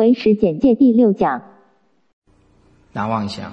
[0.00, 1.42] 唯识简介第六讲。
[2.94, 3.52] 难妄想，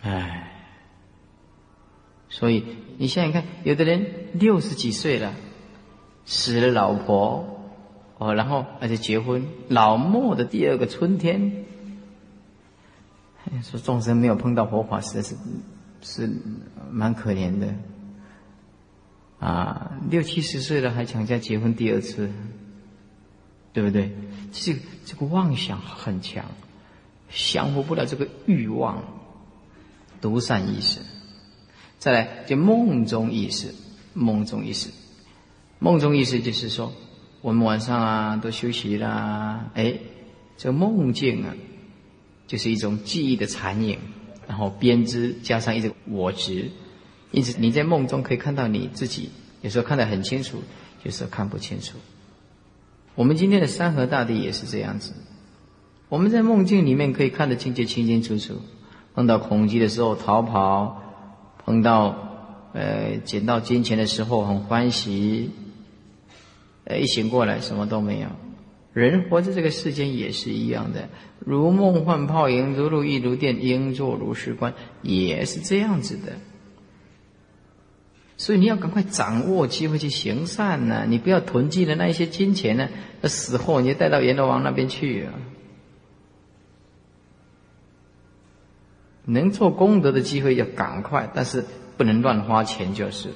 [0.00, 0.50] 哎，
[2.28, 2.64] 所以
[2.98, 5.34] 你想想看，有的人六十几岁了，
[6.24, 7.46] 死了老婆，
[8.18, 11.64] 哦，然后而且结婚，老末的第二个春天，
[13.62, 15.36] 说众生没有碰到佛法，实在是
[16.00, 16.28] 是
[16.90, 17.72] 蛮可怜的。
[19.38, 22.28] 啊，六七十岁了还想再结婚第二次，
[23.72, 24.10] 对不对？
[24.52, 26.44] 这个这个妄想很强，
[27.30, 29.02] 降服不了这个欲望。
[30.20, 31.00] 独善意识，
[31.98, 33.74] 再来就梦中意识，
[34.14, 34.88] 梦中意识，
[35.80, 36.92] 梦中意识就是说，
[37.40, 39.98] 我们晚上啊都休息啦，哎，
[40.56, 41.52] 这个梦境啊，
[42.46, 43.98] 就是一种记忆的残影，
[44.46, 46.70] 然后编织加上一种我执。
[47.32, 49.30] 因此，你在梦中可以看到你自己，
[49.62, 50.62] 有时候看得很清楚，
[51.02, 51.98] 有时候看不清楚。
[53.14, 55.12] 我们今天的山河大地也是这样子，
[56.08, 58.60] 我们在梦境里面可以看得清清清清楚楚。
[59.14, 61.02] 碰到恐惧的时候逃跑，
[61.64, 65.50] 碰到呃捡到金钱的时候很欢喜，
[66.84, 68.28] 呃一醒过来什么都没有。
[68.94, 76.32] 人活在这个世间也是一样的，如梦幻泡影，如露亦如电，应作如是观，也是这样子的。
[78.42, 82.88] 所以你要赶快掌握机会去行善呢，你不要囤积的那一些金钱呢，
[83.20, 85.32] 那死后你就带到阎罗王那边去啊。
[89.26, 91.64] 能做功德的机会要赶快，但是
[91.96, 93.28] 不能乱花钱就是。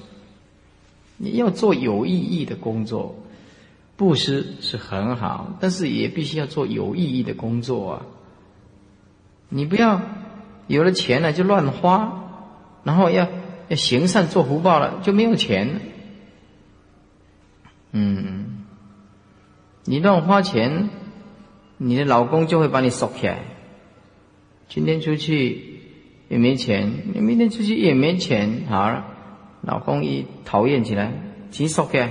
[1.19, 3.15] 你要做有意义的工作，
[3.97, 8.03] 布施是很好，但是也必须要做有意义的工作啊。
[9.51, 10.03] 你不要
[10.67, 12.25] 有了钱了就乱花，
[12.83, 13.29] 然后要。
[13.69, 15.81] 要行善做福报了，就没有钱。
[17.93, 18.65] 嗯，
[19.85, 20.91] 你乱花钱，
[21.77, 23.39] 你的老公就会把你锁起来。
[24.69, 25.81] 今天出去
[26.29, 29.07] 也没钱，你明天出去也没钱，好了，
[29.63, 31.13] 老公一讨厌起来，
[31.51, 32.11] 钱锁起来，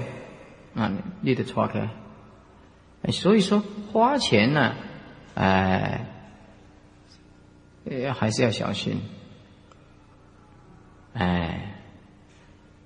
[0.73, 1.89] 啊，你得错开。
[3.11, 4.75] 所以说花钱呢，
[5.35, 6.05] 哎，
[8.13, 8.99] 还是要小心。
[11.15, 11.71] 哎，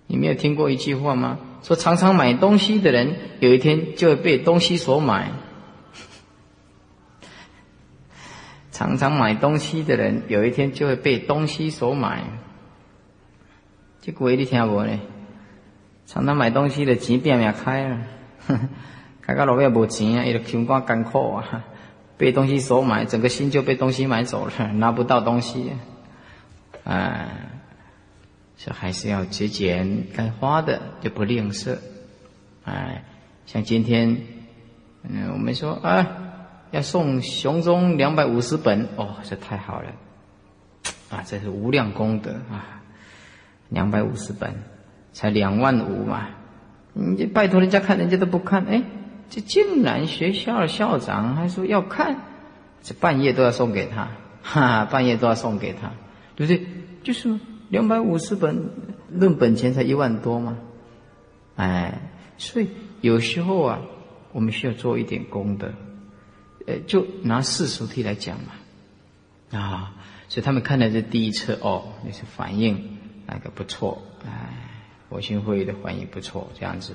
[0.08, 1.40] 你没有听过一句话吗？
[1.64, 5.32] 说常常买东西的人，有一天就会被东西所买。
[8.72, 12.24] 常常买东西的人，有一天就会被东西所买。
[14.00, 15.00] 这鬼你听过呢？
[16.06, 17.98] 常常买东西的钱变变开了，
[19.22, 21.66] 开到路也无钱啊，伊就穷光艰苦啊，
[22.16, 25.74] 被东西所买，整个心就被东西买走了，拿不到东西。
[26.84, 27.49] 哎。
[28.62, 31.78] 这还是要节俭，该花的就不吝啬。
[32.66, 33.06] 哎，
[33.46, 34.18] 像今天，
[35.04, 36.06] 嗯，我们说啊，
[36.72, 39.94] 要送熊中两百五十本，哦，这太好了，
[41.10, 42.84] 啊，这是无量功德啊，
[43.70, 44.54] 两百五十本，
[45.14, 46.28] 才两万五嘛，
[46.92, 48.84] 你拜托人家看，人家都不看，哎，
[49.30, 52.18] 这竟然学校校长还说要看，
[52.84, 54.10] 这半夜都要送给他，
[54.44, 55.94] 哈哈，半夜都要送给他，
[56.36, 56.68] 对不对？
[57.04, 57.40] 就是。
[57.70, 58.70] 两百五十本，
[59.12, 60.58] 论本钱才一万多吗？
[61.56, 62.70] 哎，所以
[63.02, 63.82] 有时候啊，
[64.32, 65.72] 我们需要做一点功德。
[66.68, 69.96] 呃，就拿世俗题来讲嘛，啊，
[70.28, 74.70] 所以他们看到这第一册哦，那是反应那个不错，哎，
[75.10, 76.94] 佛心会的反应不错，这样子，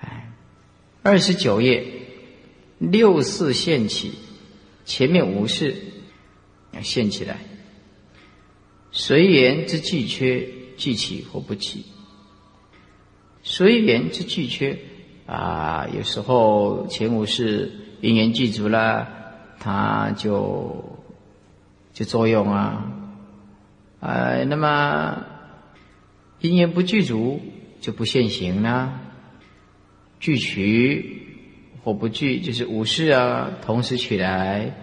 [0.00, 0.32] 哎，
[1.02, 1.86] 二十九页
[2.78, 4.12] 六四现起，
[4.84, 5.74] 前面五四
[6.72, 7.38] 要现起来。
[8.98, 10.48] 随缘之具缺，
[10.78, 11.84] 具起或不起。
[13.42, 14.78] 随缘之具缺，
[15.26, 19.06] 啊，有时候前五世因缘具足了，
[19.60, 20.98] 它就
[21.92, 22.90] 就作用啊，
[24.00, 25.26] 啊，那么
[26.40, 27.42] 因缘不具足
[27.82, 28.98] 就不现行了。
[30.18, 31.20] 具取
[31.84, 34.74] 或不具，就是五事啊，同时起来，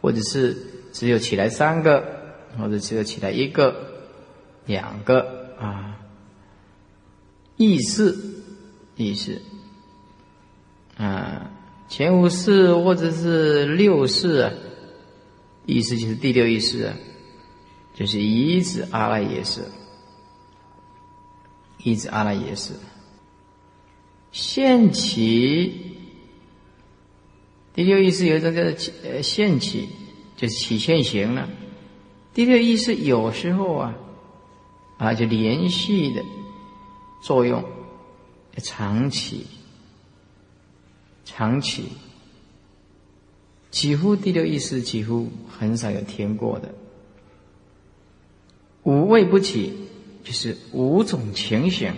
[0.00, 0.56] 或者是
[0.92, 2.18] 只有起来三个。
[2.58, 4.04] 或者只有起来一个、
[4.66, 5.98] 两个啊，
[7.56, 8.16] 意识、
[8.96, 9.40] 意识
[10.96, 11.50] 啊，
[11.88, 14.52] 前五世或者是六世啊，
[15.66, 16.92] 意识就是第六意识，
[17.94, 19.62] 就是一子阿赖耶识，
[21.78, 22.72] 一子阿赖耶识，
[24.32, 25.96] 现起
[27.74, 28.72] 第六意识有一种叫做
[29.04, 29.88] 呃现起，
[30.36, 31.48] 就是起现行了。
[32.40, 33.94] 第六意识有时候啊，
[34.96, 36.24] 啊就连续的
[37.22, 37.62] 作用，
[38.56, 39.44] 长期，
[41.26, 41.84] 常起，
[43.70, 46.74] 几乎第六意识几乎很少有听过的。
[48.84, 49.74] 五味不起，
[50.24, 51.92] 就是五种情形。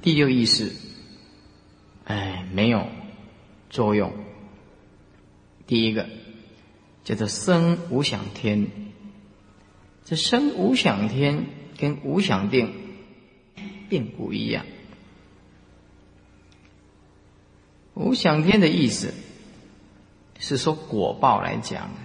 [0.00, 0.72] 第六意识，
[2.04, 2.86] 哎，没有
[3.68, 4.10] 作用。
[5.66, 6.08] 第一个
[7.06, 8.66] 叫做生无想天，
[10.04, 11.46] 这生无想天
[11.78, 12.74] 跟无想定
[13.88, 14.66] 并不一样。
[17.94, 19.14] 无想天的意思
[20.40, 22.00] 是说果报来讲的。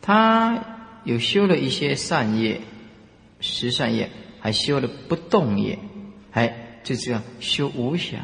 [0.00, 2.62] 他有修了一些善业，
[3.40, 4.08] 十善业，
[4.40, 5.78] 还修了不动业，
[6.30, 8.22] 还就这样修无想，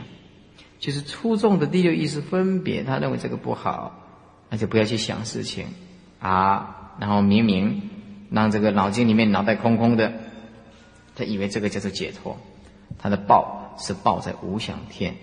[0.79, 4.03] 就是粗重的第六意识分别，他认为这个不好，
[4.54, 5.66] 那就不要去想事情
[6.20, 6.92] 啊。
[7.00, 7.90] 然后明明
[8.30, 10.12] 让这个脑筋里面脑袋空空的，
[11.16, 12.38] 他以为这个叫做解脱，
[12.98, 15.16] 他的报是报在无想天，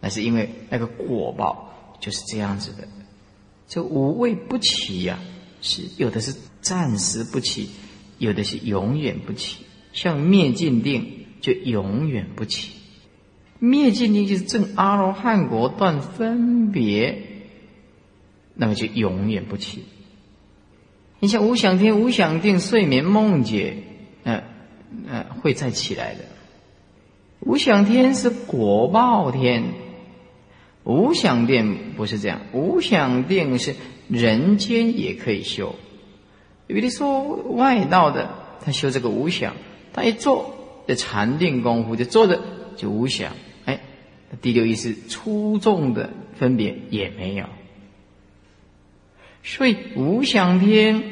[0.00, 1.70] 那是因为那个果报
[2.00, 2.88] 就是这样子的，
[3.68, 5.18] 这无畏不起呀。
[5.60, 7.68] 是有的是暂时不起，
[8.16, 9.66] 有的是永远不起。
[9.92, 12.72] 像灭尽定就永远不起，
[13.58, 17.22] 灭尽定就是正阿罗汉果断分别，
[18.54, 19.84] 那么就永远不起。
[21.20, 23.76] 你像无想天、无想定、睡眠梦解，
[24.24, 24.42] 嗯
[25.08, 26.20] 嗯，会再起来的。
[27.40, 29.64] 无想天是果报天，
[30.84, 33.74] 无想定不是这样，无想定是。
[34.08, 35.74] 人间也可以修，
[36.66, 37.22] 有的说
[37.54, 38.28] 外道的，
[38.60, 39.54] 他修这个无想，
[39.94, 42.42] 他一做的禅定功夫就做的
[42.76, 43.32] 就无想，
[43.64, 43.80] 哎，
[44.42, 47.46] 第六意识粗重的分别也没有，
[49.42, 51.02] 所以无想天，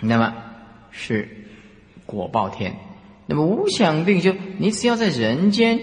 [0.00, 0.34] 那么
[0.90, 1.28] 是
[2.06, 2.76] 果报天，
[3.26, 5.80] 那么无想定就你只要在人间，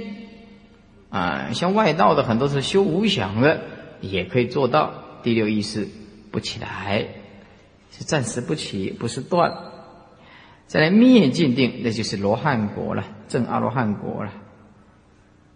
[1.09, 3.61] 啊，像外道的很多是修无想的，
[4.01, 4.93] 也可以做到
[5.23, 5.87] 第六意识。
[6.31, 7.07] 不起来，
[7.89, 9.51] 是暂时不起，不是断。
[10.67, 14.31] 再来灭尽定，那就是罗汉果了，正阿罗汉果了。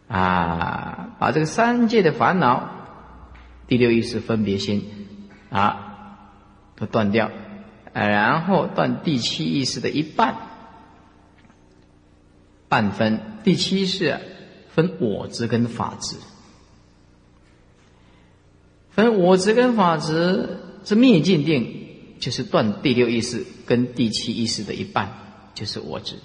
[0.08, 2.72] 啊，把这个三界的烦恼，
[3.68, 4.84] 第六意识分别心
[5.54, 6.18] 啊，
[6.76, 7.30] 都断掉，
[7.94, 10.36] 然后断第七意识的一半，
[12.68, 13.22] 半分。
[13.44, 14.20] 第七是
[14.70, 16.16] 分我执跟法执。
[18.90, 25.12] 分我执跟法执是灭尽定，就是断第六意识跟第七意识的一半，
[25.54, 26.16] 就是我执，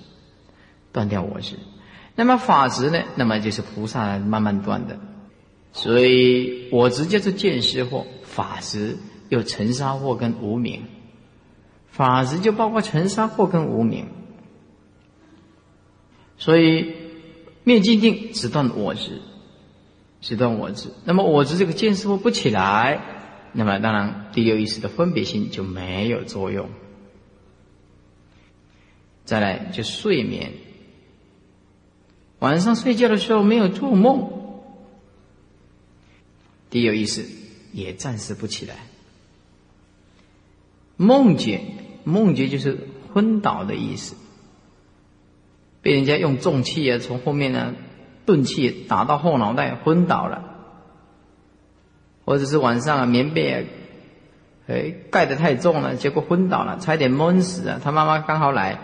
[0.91, 1.57] 断掉我执。
[2.15, 3.03] 那么法执呢？
[3.17, 4.99] 那么就是菩萨慢慢断的。
[5.75, 8.97] 所以我执叫做见识惑，法执
[9.29, 10.85] 有尘沙惑跟无明。
[11.91, 14.07] 法执就包括尘沙惑跟无明。
[16.37, 16.95] 所以
[17.65, 19.23] 灭尽定只断我执。
[20.21, 23.01] 只断我执，那么我执这个见识物不起来，
[23.53, 26.69] 那么当然第六意识的分别心就没有作用。
[29.25, 30.55] 再来就睡眠，
[32.41, 34.29] 晚上睡觉的时候没有做梦，
[36.69, 37.25] 第六意识
[37.73, 38.88] 也暂时不起来。
[40.99, 41.61] 梦觉，
[42.05, 42.77] 梦觉就是
[43.15, 44.15] 昏倒的意思，
[45.81, 47.75] 被人家用重器啊从后面呢。
[48.27, 50.45] 钝器打到后脑袋昏倒了，
[52.27, 53.65] 或者是晚上啊棉被啊，
[54.67, 57.81] 哎盖得太重了，结果昏倒了，差点闷死啊！
[57.83, 58.81] 他妈妈刚好来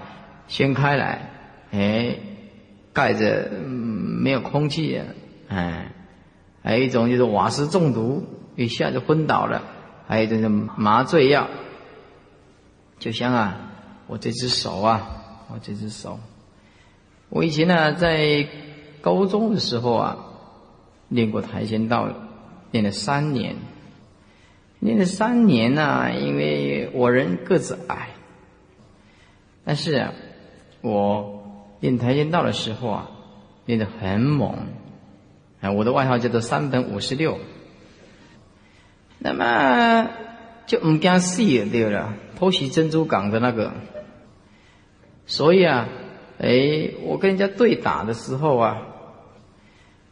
[0.49, 1.31] 掀开来，
[1.73, 2.17] 哎
[2.95, 5.05] 盖着没有空气啊，
[5.49, 5.93] 哎，
[6.63, 8.25] 还有一种就是瓦斯中毒，
[8.57, 9.61] 一下就昏倒了，
[10.09, 11.51] 还有一种是麻醉药，
[12.99, 13.73] 就像啊
[14.07, 16.19] 我这只手啊，我这只手，
[17.29, 18.49] 我以前呢在。
[19.05, 20.17] 高中的时候啊，
[21.11, 22.09] 练过跆拳道，
[22.71, 23.57] 练了三年。
[24.81, 28.09] 练了三年呢，因为我人个子矮，
[29.63, 30.09] 但是，
[30.81, 31.45] 我
[31.81, 33.11] 练跆拳道的时候啊，
[33.67, 34.69] 练得很猛，
[35.61, 37.39] 啊，我的外号叫做三本五十六。
[39.19, 40.09] 那么
[40.67, 43.73] 就唔惊死对了，偷袭珍珠港的那个。
[45.25, 45.89] 所以啊，
[46.39, 48.83] 哎，我跟人家对打的时候啊。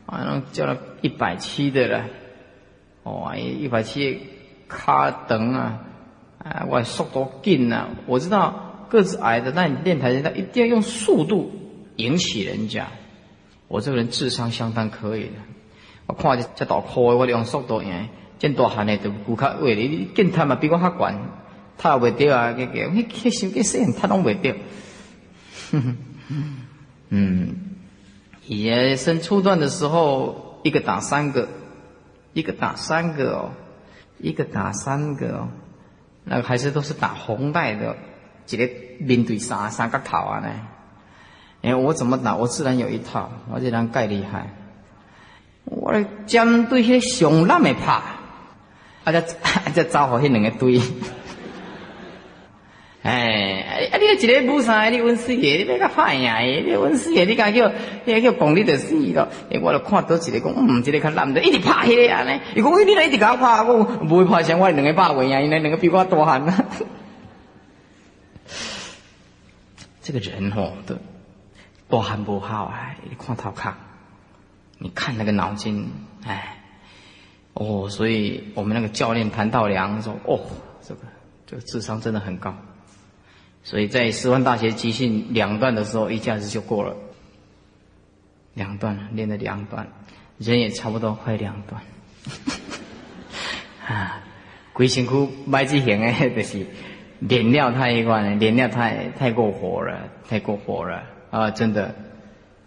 [0.06, 2.04] 反正叫了一百七的了，
[3.02, 4.20] 哦，一百七
[4.68, 5.84] 卡等啊，
[6.38, 7.88] 啊，我速度劲啊！
[8.06, 11.50] 我知道个子矮的，那你练跆拳道一定要用速度
[11.96, 12.88] 引起人家。
[13.68, 15.36] 我这个人智商相当可以的，
[16.06, 18.08] 我看这这道课，我用速度赢，
[18.38, 21.18] 见大汉的都顾客为你见他嘛比我较悬，
[21.82, 24.54] 他也袂掉啊，个个，迄迄心计细，他拢袂掉。
[27.10, 27.56] 嗯。
[28.46, 31.48] 也生初段的时候，一个打三个，
[32.34, 33.50] 一个打三个哦，
[34.18, 35.48] 一个打三个哦，
[36.24, 37.96] 那个还是都是打红带的，
[38.48, 40.48] 一个面对三三个头啊呢。
[41.62, 42.36] 哎，我怎么打？
[42.36, 44.50] 我自然有一套，我这人盖厉害。
[45.64, 48.02] 我来针对迄上烂的拍，
[49.04, 49.22] 啊，再
[49.72, 50.80] 再招呼迄两个堆。
[53.02, 53.98] 哎，啊！
[53.98, 56.62] 你一个武三，你温四爷，你要甲拍赢诶！
[56.64, 57.68] 你温四爷，你敢叫，
[58.04, 59.26] 你敢叫讲你就死咯！
[59.50, 62.40] 哎，我就看到一个讲，嗯，一个较烂的，一直拍迄个安尼。
[62.54, 66.64] 伊讲，你来一直甲我拍，我不会拍，成我两个拍袂赢，因为两个比我大汉啊。
[70.00, 70.96] 这个人吼，都
[71.88, 72.94] 大汉不好啊！
[73.02, 73.74] 你看头壳，
[74.78, 75.90] 你看那个脑筋，
[76.24, 76.62] 哎，
[77.54, 80.38] 哦，所以我们那个教练谭道良说，哦，
[80.86, 81.00] 这个
[81.46, 82.54] 这个智商真的很高。
[83.64, 86.96] 所以在师范大学集训两段的时候，一下子就过了。
[88.54, 89.88] 两段练了两段，
[90.38, 91.82] 人也差不多快两段。
[93.86, 94.22] 啊，
[94.72, 96.66] 鬼辛苦买之前诶， 就是
[97.20, 101.50] 练料太关，练了太太过火了，太过火了啊！
[101.50, 101.94] 真的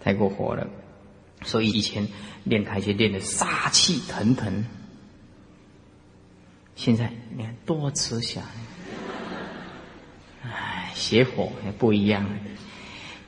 [0.01, 0.67] 太过火了。
[1.43, 2.07] 所以以前
[2.45, 4.65] 练台阶练的杀气腾腾，
[6.75, 8.43] 现在你看多慈祥。
[10.95, 12.25] 邪火也不一样，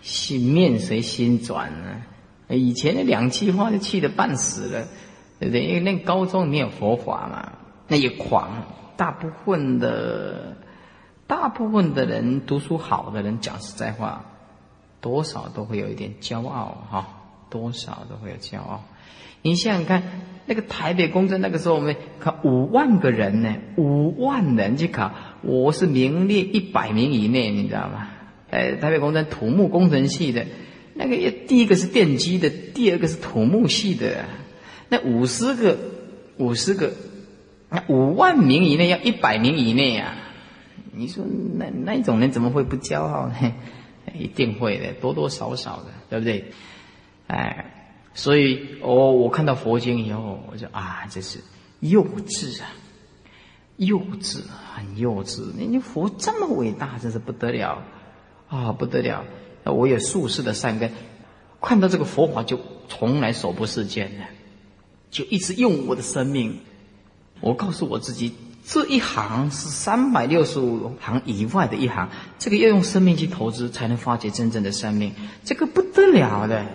[0.02, 2.02] 心面随心转呢。
[2.56, 4.88] 以前的两句话就气得半死了，
[5.38, 5.66] 对不对？
[5.66, 7.52] 因为那高中没有佛法嘛，
[7.88, 8.64] 那也狂。
[8.96, 10.58] 大部分的，
[11.28, 14.26] 大部分的人读书好的人讲实在话，
[15.02, 17.08] 多少都会有一点骄傲哈，
[17.50, 18.84] 多少都会有骄傲。
[19.42, 20.04] 你想想看，
[20.48, 25.12] 那个台北公证那个时候，我们考五万个人呢，五万人去考。
[25.44, 28.08] 我是名列一百名以内，你知道吗？
[28.50, 30.46] 呃，台北工程土木工程系的，
[30.94, 31.16] 那个
[31.48, 34.24] 第一个是电机的，第二个是土木系的，
[34.88, 35.78] 那五十个，
[36.38, 36.94] 五十个，
[37.70, 40.16] 那五万名以内要一百名以内啊！
[40.94, 41.26] 你说
[41.58, 43.36] 那那种人怎么会不骄傲呢？
[44.18, 46.46] 一定会的，多多少少的，对不对？
[47.28, 47.67] 哎，
[48.18, 51.40] 所以我我看到佛经以后，我就啊，这是
[51.82, 52.68] 幼稚啊！
[53.78, 54.40] 幼稚，
[54.74, 55.44] 很幼稚。
[55.56, 57.84] 你佛这么伟大，真是不得了
[58.50, 59.24] 啊，不得了！
[59.66, 60.92] 我有术士的善根，
[61.62, 62.60] 看到这个佛法就
[62.90, 64.26] 从来手不释卷的，
[65.12, 66.58] 就一直用我的生命。
[67.40, 68.34] 我告诉我自己，
[68.66, 72.10] 这一行是三百六十五行以外的一行，
[72.40, 75.14] 这个要用生命去投资，才能发掘真正的生命。
[75.44, 76.66] 这个不得了的，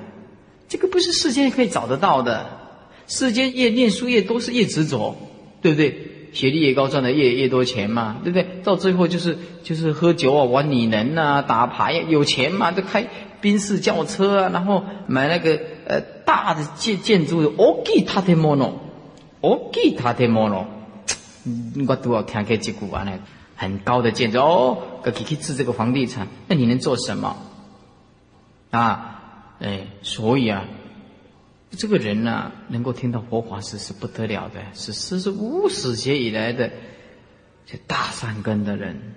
[0.73, 2.47] 这个不是世间可以找得到的。
[3.07, 5.15] 世间越念书越多，是越执着，
[5.61, 6.31] 对不对？
[6.33, 8.63] 学历越高，赚的越越多钱嘛，对不对？
[8.65, 13.07] 到最后就是就是喝酒啊，玩女人呐，打牌，有钱嘛，都开
[13.43, 18.81] 宾士轿车啊，然后买那个呃大的建建筑，o k 塔特莫诺
[19.43, 20.67] ，OK 塔特莫诺，
[21.87, 23.13] 我都要听开这句完了，
[23.55, 27.37] 很高的建筑哦，可以去治这个房地产，那你能做什么？
[28.71, 29.22] 啊，
[29.63, 30.67] 哎，所以啊。
[31.75, 36.71] 这个人呢，能够听到佛法是是不得了的，是是是无始劫以来的
[37.65, 39.15] 这大善根的人。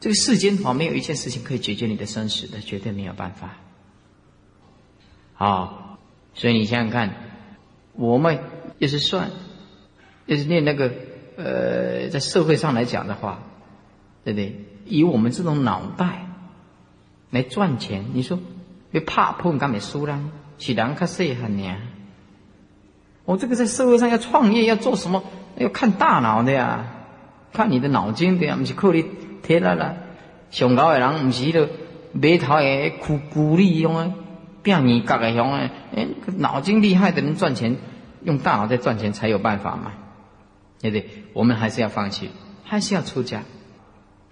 [0.00, 3.58] 这个世间法没有一件事情可以解决你的生死的，绝对没有办法。
[5.36, 5.98] 啊，
[6.34, 7.14] 所以你想想看，
[7.92, 8.40] 我们
[8.78, 9.30] 要是算，
[10.26, 10.92] 要是念那个
[11.36, 13.44] 呃，在社会上来讲的话，
[14.24, 14.64] 对不对？
[14.86, 16.26] 以我们这种脑袋
[17.30, 18.40] 来赚钱，你说
[18.90, 20.18] 别怕碰干没输啦？
[20.58, 21.74] 是人较细汉呢，
[23.24, 25.22] 我这个在社会上要创业要做什么？
[25.56, 26.84] 要看大脑的呀，
[27.52, 29.04] 看你的脑筋的呀，不是靠你
[29.42, 29.96] 贴来了。
[30.50, 31.70] 上高的人不是迄个
[32.12, 34.12] 眉头的苦苦力用的，
[34.62, 36.06] 变耳角的用的，哎，
[36.36, 37.78] 脑筋厉害的人赚钱，
[38.22, 39.92] 用大脑在赚钱才有办法嘛，
[40.80, 41.08] 对不对？
[41.32, 42.30] 我们还是要放弃，
[42.64, 43.44] 还是要出家，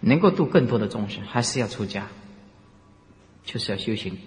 [0.01, 2.09] 能够度更多的众生，还是要出家，
[3.45, 4.19] 就是要修行。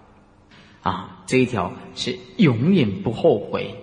[0.82, 3.76] 啊，这一条是永远不后悔，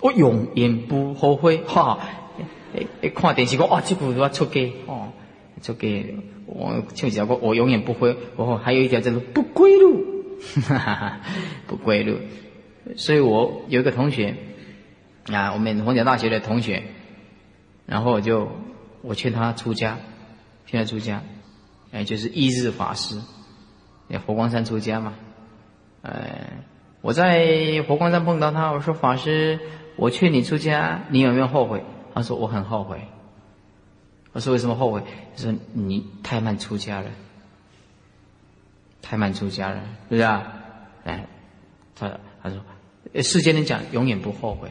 [0.00, 1.58] 我永远不后悔。
[1.66, 1.98] 哈，
[2.74, 5.08] 诶诶，看电视讲，哇，这部要出家哦，
[5.62, 6.04] 出家。
[6.46, 8.14] 我就讲过，我永远不会。
[8.36, 10.04] 哦，还有一条叫做不归路，
[10.68, 11.20] 哈哈哈，
[11.66, 12.18] 不归路。
[12.96, 14.34] 所以我有一个同学
[15.32, 16.82] 啊，我们红桥大学的同学，
[17.86, 18.52] 然后我就
[19.00, 19.98] 我劝他出家，
[20.66, 21.22] 劝他出家，
[21.90, 23.18] 哎，就是一日法师，
[24.10, 25.14] 在佛光山出家嘛。
[26.02, 26.64] 哎，
[27.00, 29.58] 我在佛光山碰到他，我说法师，
[29.96, 31.84] 我劝你出家，你有没有后悔？
[32.14, 33.00] 他说我很后悔。
[34.32, 35.02] 我说为什么后悔？
[35.36, 37.10] 他说你太慢出家了，
[39.00, 40.52] 太慢出家了，是不是啊？
[41.04, 41.26] 哎，
[41.94, 42.10] 他
[42.42, 42.60] 他说，
[43.22, 44.70] 世间人讲永远不后悔。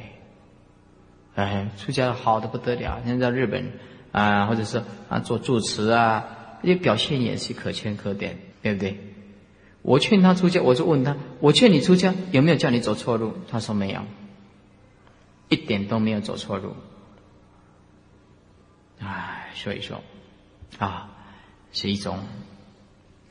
[1.35, 3.71] 哎，出家好的不得了，现在日本
[4.11, 6.25] 啊，或者是啊做住持啊，
[6.63, 9.10] 这表现也是可圈可点，对不对？
[9.83, 13.33] 我劝他出家，我就问他：我劝你出家，有没有叫你走错路？
[13.49, 14.01] 他说没有，
[15.49, 16.75] 一点都没有走错路。
[18.99, 20.01] 唉，所以说，
[20.77, 21.09] 啊，
[21.71, 22.19] 是一种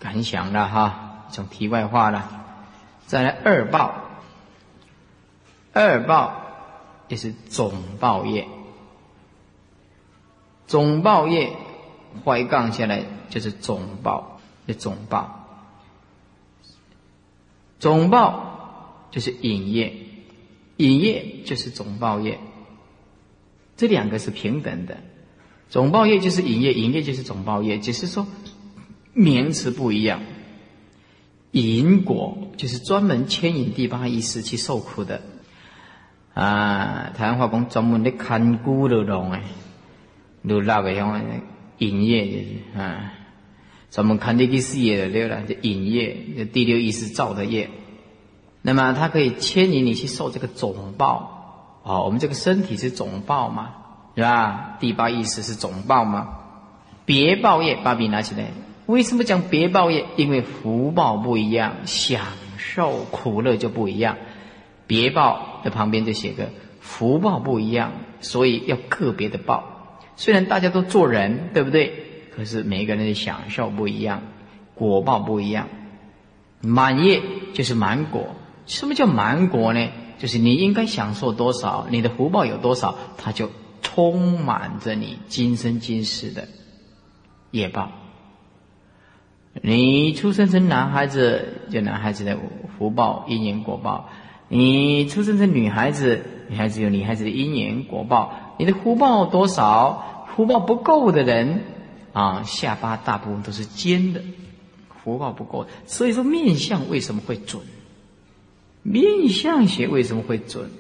[0.00, 2.28] 感想了哈，一种题外话了。
[3.06, 3.94] 再来二报，
[5.72, 6.42] 二报
[7.06, 8.48] 也是总报业，
[10.66, 11.52] 总报业
[12.24, 15.39] 坏杠下来就是总报，就总报。
[17.80, 19.92] 总报就是引业，
[20.76, 22.38] 引业就是总报业，
[23.76, 24.98] 这两个是平等的。
[25.70, 28.26] 总报业就是引业，引业就是总报业，只是说
[29.14, 30.20] 名词不一样。
[31.52, 35.22] 因果就是专门牵引第八意识去受苦的
[36.34, 37.10] 啊。
[37.16, 39.42] 台湾话讲专门的看孤的龙哎，
[40.46, 41.20] 都那个样
[41.78, 43.14] 引业就是啊。
[43.90, 47.68] 咱们看这个事业的对了，就引业，第六意识造的业。
[48.62, 52.04] 那么它可以牵引你去受这个总报哦。
[52.04, 53.70] 我们这个身体是总报嘛，
[54.14, 54.76] 是吧？
[54.78, 56.28] 第八意识是总报嘛？
[57.04, 58.44] 别报业，把笔拿起来。
[58.86, 60.06] 为什么讲别报业？
[60.16, 62.22] 因为福报不一样，享
[62.58, 64.16] 受苦乐就不一样。
[64.86, 69.98] 别报的旁边就写个福报不一样，所以要个别的报。
[70.16, 72.09] 虽然大家都做人，对不对？
[72.40, 74.22] 可是每个人的享受不一样，
[74.74, 75.68] 果报不一样。
[76.62, 77.20] 满业
[77.52, 78.28] 就是满果，
[78.64, 79.90] 什么叫满果呢？
[80.18, 83.50] 就是你应该享受多少，你的福报有多少，它就
[83.82, 86.48] 充满着你今生今世的
[87.50, 87.92] 业报。
[89.60, 92.38] 你出生成男孩子，就男孩子的
[92.78, 94.08] 福报因缘果报；
[94.48, 98.32] 你出生成女孩子，女孩子有女孩子的因缘果报。
[98.58, 100.24] 你的福报多少？
[100.34, 101.64] 福报不够的人。
[102.12, 104.22] 啊，下巴大部分都是尖的，
[105.02, 107.62] 福报不够，所以说面相为什么会准？
[108.82, 110.70] 面相学为什么会准？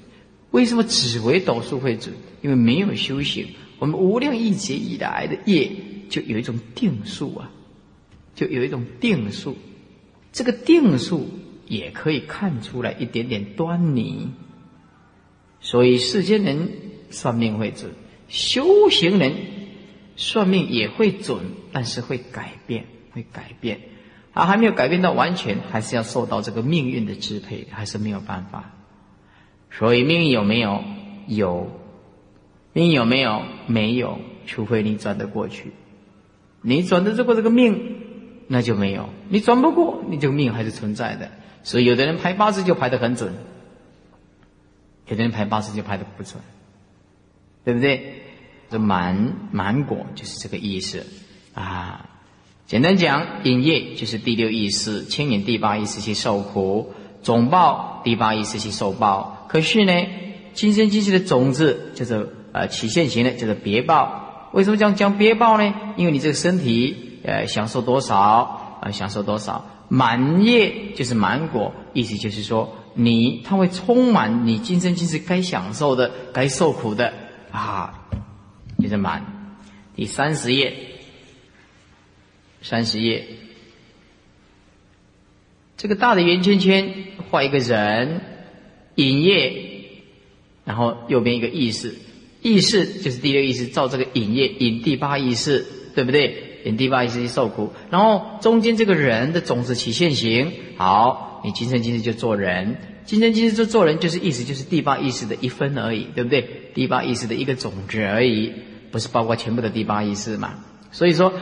[0.50, 2.14] 为什么紫微斗数会准？
[2.42, 5.70] 因为没有修行，我们无量亿劫以来的业
[6.08, 7.50] 就有一种定数啊，
[8.34, 9.56] 就有一种定数，
[10.32, 11.28] 这个定数
[11.68, 14.30] 也可以看出来一点点端倪。
[15.60, 16.70] 所以世间人
[17.10, 17.92] 算命会准，
[18.28, 19.59] 修行人。
[20.20, 21.38] 算命也会准，
[21.72, 23.80] 但是会改变，会改变。
[24.34, 28.72] 啊，还没有改变到完全，还是要受到这个命运的支配，还是没有办法。
[29.70, 30.84] 所以命运有没有？
[31.26, 31.80] 有。
[32.74, 33.42] 命运有没有？
[33.66, 34.20] 没有。
[34.46, 35.72] 除非你转得过去，
[36.60, 39.08] 你转得过这个命，那就没有。
[39.30, 41.30] 你转不过，你这个命还是存在的。
[41.62, 43.32] 所以有的人排八字就排得很准，
[45.06, 46.42] 有的人排八字就排得不准，
[47.64, 48.22] 对不对？
[48.70, 51.04] 这满满果就是这个意思
[51.54, 52.06] 啊。
[52.66, 59.46] 简单讲，引业就是第六意识牵引第八意识去受苦，总报第八意识去受报。
[59.48, 59.92] 可是呢，
[60.54, 64.50] 今生今世的种子就是呃起现行的，就是别报。
[64.52, 65.74] 为什么讲讲别报呢？
[65.96, 77.12] 因为你这个身体呃享受多少啊，享受多少满业就是满果，意思就是说你它会充满你今生今世该享受的、该受苦的
[77.50, 77.94] 啊。
[78.90, 79.24] 就是满，
[79.94, 80.74] 第三十页，
[82.60, 83.24] 三十页，
[85.76, 86.92] 这个大的圆圈圈
[87.30, 88.20] 画一个人，
[88.96, 89.52] 影业，
[90.64, 91.94] 然后右边一个意识，
[92.42, 96.62] 意识就是第六意识，照这个影业引第八意识，对不对？
[96.64, 106.44] 引第八意识去受苦，然后中间这个人的种子起现行，好，你今生今世就做人，今生今世就做人，就是意思就是第八意识的一分而已，对不对？
[106.74, 108.52] 第八意识的一个种子而已。
[108.90, 110.54] 不是包括全部的第八意识嘛？
[110.92, 111.32] 所以说，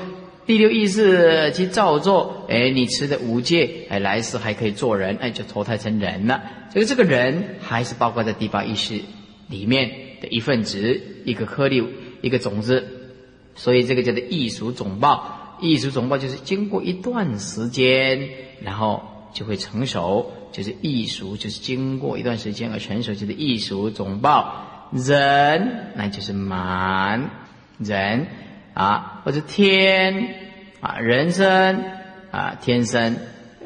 [0.47, 6.43] 第六意识去造作，哎，你持的五戒，哎，来世还可以做人，哎，就投胎成人了。
[6.73, 9.01] 这个这个人还是包括在第八意识
[9.49, 11.83] 里面的一份子，一个颗粒，
[12.21, 12.87] 一个种子。
[13.55, 15.57] 所以这个叫做异熟总报。
[15.61, 18.29] 异熟总报就是经过一段时间，
[18.63, 24.78] 然后就会成熟，就是异熟，就是经过一段时间而成熟，就是异熟总报。
[24.93, 27.31] 人，那就是满
[27.79, 28.27] 人
[28.75, 30.35] 啊，或者天
[30.81, 31.85] 啊，人生
[32.31, 33.17] 啊，天生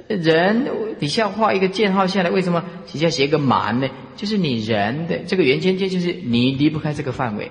[0.08, 3.88] 人底下画一个箭号下来，为什么底下写一个满呢？
[4.16, 7.50] 就是你人的这个圆圈圈，就是你离不开这个范围。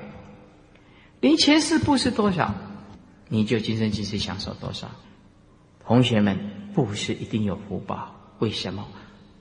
[1.20, 2.54] 你前世布施多少，
[3.30, 4.90] 你就今生今世享受多少。
[5.86, 6.38] 同学们，
[6.74, 8.88] 布施一定有福报，为什么？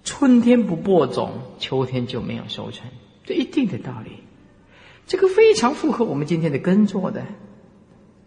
[0.03, 2.89] 春天不播种，秋天就没有收成，
[3.25, 4.13] 这一定的道理。
[5.07, 7.25] 这个非常符合我们今天的耕作的。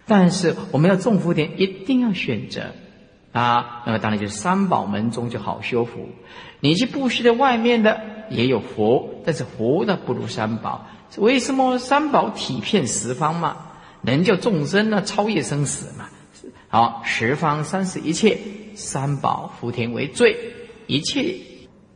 [0.06, 2.73] 但是我们要种福田，一定要选择
[3.32, 3.84] 啊。
[3.86, 6.10] 那么当然就是三宝门中就好修福。
[6.60, 10.88] 你去布施的外面的也有福，但是福的不如三宝。
[11.17, 13.58] 为什么三宝体遍十方嘛？
[14.01, 16.10] 能救众生呢，超越生死嘛。
[16.67, 18.38] 好，十方三世一切
[18.75, 20.36] 三宝福田为最，
[20.88, 21.36] 一切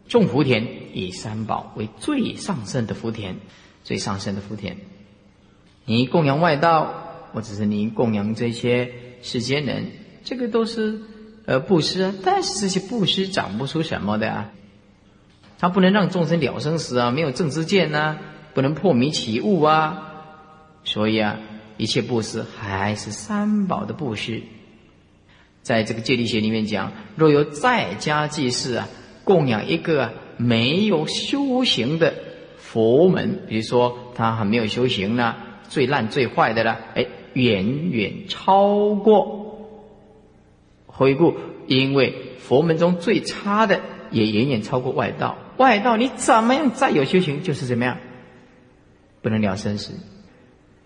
[0.08, 0.66] 种福田
[1.00, 3.36] 以三宝为最上圣的福田，
[3.84, 4.78] 最上圣的福田。
[5.86, 7.04] 你供养外道。
[7.34, 8.90] 或者是你供养这些
[9.22, 9.92] 世间人，
[10.24, 11.02] 这个都是
[11.46, 12.14] 呃布施啊。
[12.24, 14.50] 但是这些布施长不出什么的啊，
[15.60, 18.18] 他不能让众生了生死啊，没有正知见呐，
[18.56, 20.24] 不能破迷起悟啊。
[20.86, 21.38] 所以啊，
[21.76, 24.42] 一切布施还是三宝的布施。
[25.62, 28.88] 在这个戒律学里面讲，若有在家祭祀啊，
[29.26, 32.14] 供养一个没有修行的
[32.58, 35.36] 佛门，比如说他还没有修行呢，
[35.68, 37.06] 最烂最坏的了，哎。
[37.34, 39.70] 远远超过
[40.88, 41.36] 回顾，
[41.68, 45.38] 因为佛门中最差的也远远超过外道。
[45.58, 48.00] 外道你怎么样再有修行，就是怎么样
[49.22, 49.94] 不能了生死。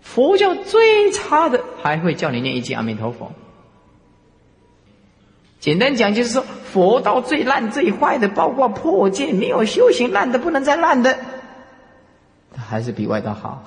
[0.02, 3.32] 佛教最差的还会叫你念一句阿弥陀佛。
[5.58, 11.18] 简单讲就是说，佛道最烂最坏的，包括破戒没有修行烂的不能再烂的，
[12.56, 13.62] 还是比外道好。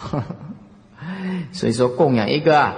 [1.53, 2.73] 所以说，供养一个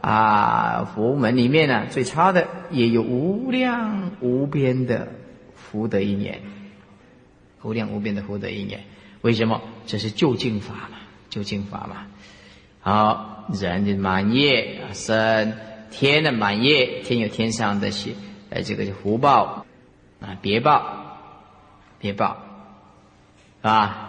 [0.00, 5.08] 啊佛门里面呢，最差的也有无量无边的
[5.54, 6.40] 福德因缘，
[7.62, 8.80] 无量无边的福德因缘。
[9.20, 9.60] 为什么？
[9.86, 10.98] 这是究竟法嘛，
[11.30, 12.06] 究竟法嘛。
[12.80, 15.52] 好，人的满业生
[15.90, 18.12] 天的满业，天有天上的些
[18.50, 19.66] 呃这个福报
[20.20, 20.82] 啊，别报，
[21.98, 22.36] 别报，
[23.62, 24.04] 啊。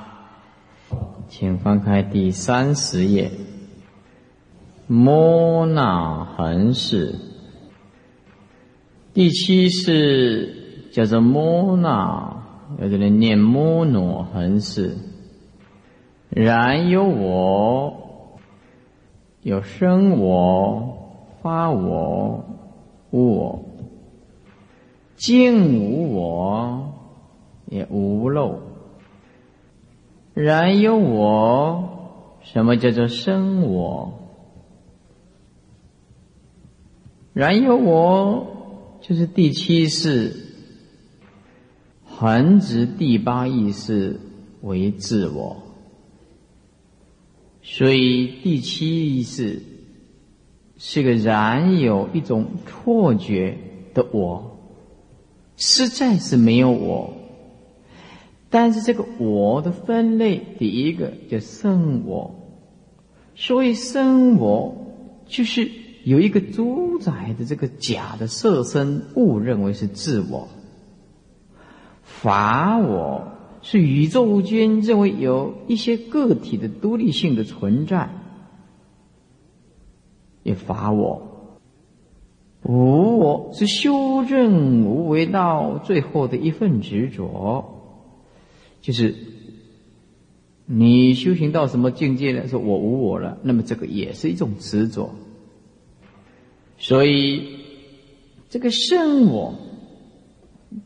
[1.28, 3.30] 请翻开第三十页。
[4.88, 7.13] 摩那恒氏，
[9.13, 12.41] 第七是叫做摩那，
[12.82, 14.98] 有的人念摩那恒氏。
[16.32, 18.39] 然有我，
[19.43, 20.98] 有生我、
[21.43, 22.43] 发我、
[23.12, 23.63] 无我，
[25.19, 26.93] 净无我，
[27.67, 28.62] 也无漏。
[30.34, 34.13] 然有我，什么叫做生我？
[37.34, 38.47] 然有我，
[39.01, 40.38] 就是第七世
[42.05, 44.21] 恒直第八意识
[44.62, 45.58] 为自我，
[47.62, 49.62] 所以第七意识
[50.77, 53.58] 是个然有一种错觉
[53.93, 54.59] 的我，
[55.60, 57.13] 实在是没有我。
[58.50, 62.34] 但是这个我的分类，第一个叫生我，
[63.36, 64.76] 所以生我
[65.28, 65.69] 就是。
[66.06, 70.48] 有一个主宰的这个假的色身，误认为是自我；
[72.02, 78.10] 法我是宇宙间认为有一些个体的独立性的存在，
[80.41, 81.29] 也法我；
[82.63, 87.82] 无我是修正无为道最后的一份执着，
[88.82, 89.15] 就是
[90.65, 95.12] 你修行到什么境界了，说我无我了，那么这个也是一种执着。
[96.78, 97.58] 所以，
[98.50, 99.56] 这个圣我，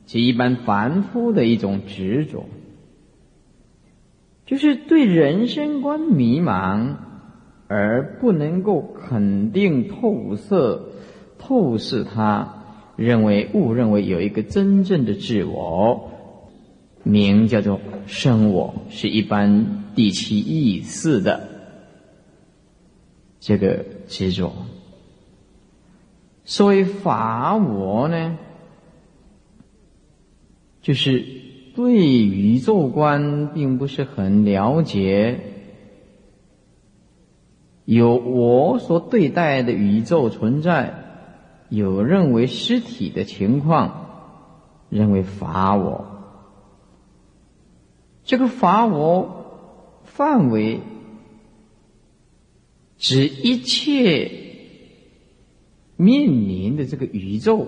[0.07, 2.45] 是一般凡夫的一种执着，
[4.45, 6.95] 就是对人生观迷茫，
[7.67, 10.92] 而不能够肯定透彻、
[11.45, 12.63] 透视他，
[12.95, 16.09] 认为误认为有一个真正的自我，
[17.03, 21.49] 名叫做生我，是一般第七意识的
[23.41, 24.53] 这个执着。
[26.45, 28.37] 所谓法我呢，
[30.81, 31.25] 就是
[31.75, 35.39] 对宇宙观并不是很了解，
[37.83, 41.02] 有我所对待的宇宙存在，
[41.75, 44.07] 有认为实体的情况，
[44.89, 46.05] 认为法我。
[48.23, 50.81] 这个法我范围
[52.97, 54.41] 指一切。
[55.95, 57.67] 面临的这个宇宙，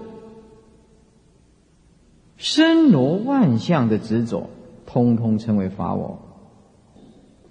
[2.38, 4.50] 森罗万象的执着，
[4.88, 6.20] 通通称为法我。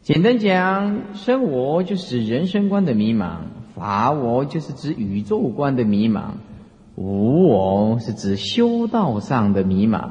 [0.02, 4.12] 简单讲，生我就是人生观的迷茫，法。
[4.12, 6.34] 我就是指宇宙观的迷茫，
[6.94, 10.10] 无我是指修道上的迷茫。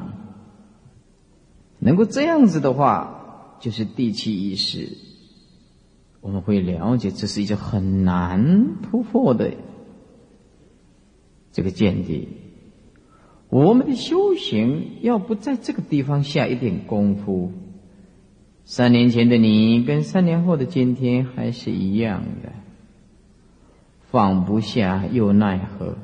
[1.78, 4.96] 能够这样子的话，就是第七意识，
[6.20, 9.52] 我们会了解这是一个很难突破的
[11.52, 12.28] 这个见地。
[13.50, 17.52] 我们的修行要不在这个地方下一点功夫，
[18.64, 22.52] 三年前的你跟三年后的今天还是一样的，
[24.14, 25.96] 放不下又奈何？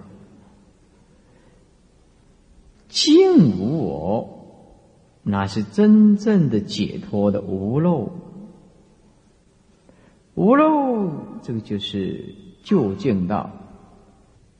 [2.88, 4.28] 净无我，
[5.22, 8.10] 那是真正的解脱的无漏。
[10.34, 11.08] 无漏，
[11.40, 13.48] 这个就是究竟道，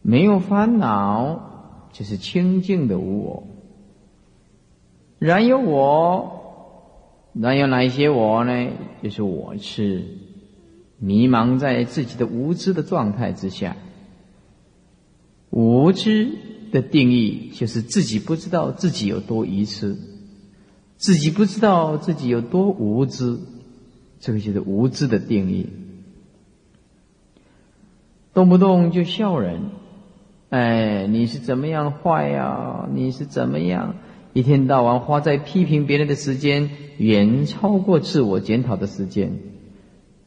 [0.00, 3.42] 没有烦恼，就是清净的无我。
[5.18, 8.68] 然有我，然有哪一些我呢？
[9.02, 10.06] 就是我是
[11.00, 13.76] 迷茫在自己的无知的状态之下，
[15.50, 16.28] 无知。
[16.72, 19.96] 的定义就是自己不知道自己有多愚痴，
[20.96, 23.40] 自己不知道自己有多无知，
[24.20, 25.66] 这个就是无知的定义。
[28.32, 29.62] 动不动就笑人，
[30.50, 32.88] 哎，你是怎么样坏呀？
[32.94, 33.96] 你是怎么样？
[34.32, 39.40] 一天到晚花在批评别人的时间，远超过自我检讨的时间。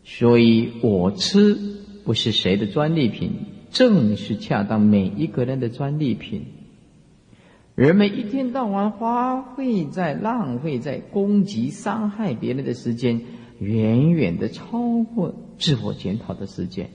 [0.04, 1.56] 所以，我吃
[2.04, 3.32] 不是谁的专利品。
[3.72, 6.44] 正是恰当每一个人的专利品。
[7.74, 13.22] 人们一天到晚花费在浪费在攻击、伤害别人的时间，
[13.58, 16.92] 远远的超过自我检讨的时间。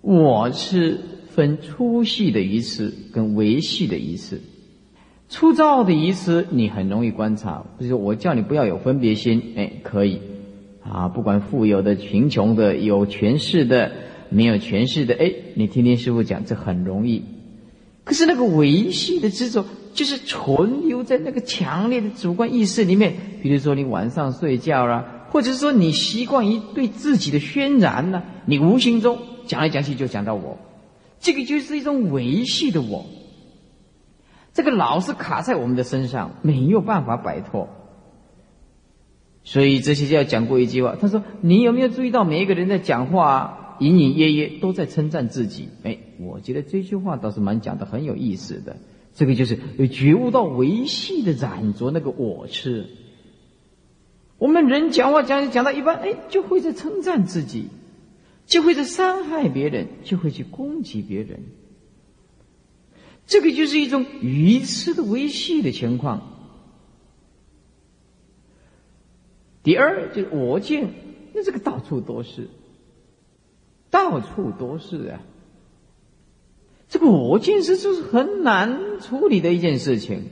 [0.00, 4.40] 我是分粗细的仪式跟维系的仪式。
[5.28, 10.18] 粗糙的仪式你很容易观察，比如说我叫你不要有分别心，哎，可以
[10.88, 13.90] 啊，不管富有的、贫穷的、有权势的。
[14.30, 17.22] 没有权势的，哎，你听听师傅讲，这很容易。
[18.02, 23.14] 可是那个维系的执着，就是存留在那个强烈的主观意识里面。
[23.42, 30.58] 比如说，你晚上睡觉啦，或者是说你习惯于对自己的渲染呢，你无形中讲来讲去就讲到我，
[31.20, 33.06] 这个就是一种维系的我。
[34.52, 37.68] 这个老是卡在我们的身上，没有办法摆脱。
[39.44, 48.76] 所以这些就要讲过一句话，他说：“你有没有注意到每一个人在讲话？”隐隐约约都在称赞自己，哎，我觉得这句话倒是蛮讲的很有意思的。
[49.14, 52.86] 这个就是有觉悟到维系的染着那个我痴。
[54.38, 57.66] 我们人讲话讲讲到一半，哎，就会在称赞自己，
[58.46, 61.40] 就会在伤害别人，就会去攻击别人。
[63.26, 66.33] 这个就是一种愚痴的维系的情况。
[69.64, 70.88] 第二就是我见，
[71.32, 72.48] 那这个到处都是。
[73.90, 75.20] 到处都是啊！
[76.88, 80.24] 这个我见识就是很难处理的一件事情。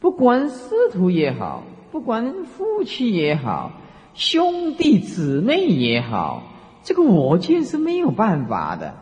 [0.00, 3.80] 不管师徒也好，不管夫妻也好，
[4.14, 6.42] 兄弟姊妹也好，
[6.82, 8.96] 这个我见是没有办法的。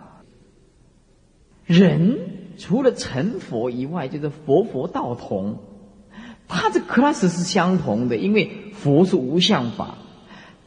[1.64, 5.58] 人除了成佛以外，就是佛佛道同，
[6.52, 9.96] 他这 class 是相同的，因为佛是无相法。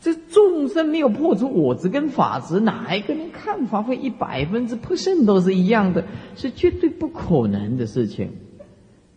[0.02, 6.04] 这众生没有破除我执跟法执，哪一个人看法会一百分之 percent 都是一样的？
[6.36, 8.30] 是绝对不可能的事情。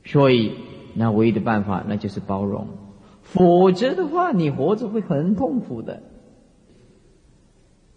[0.04, 0.52] 所以，
[0.94, 2.68] 那唯一的办法，那就是包容。
[3.22, 6.02] 否则的话，你活着会很痛苦的。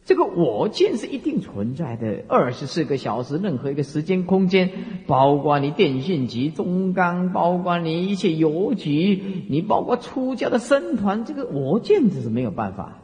[0.03, 4.71] 这个我见是一定存在的，二十四个小时，任何一个时间空间，
[5.05, 12.97] 包括你电信局、中钢，包括你一切邮局，你包括出家的僧团，这个我见这是没有办法。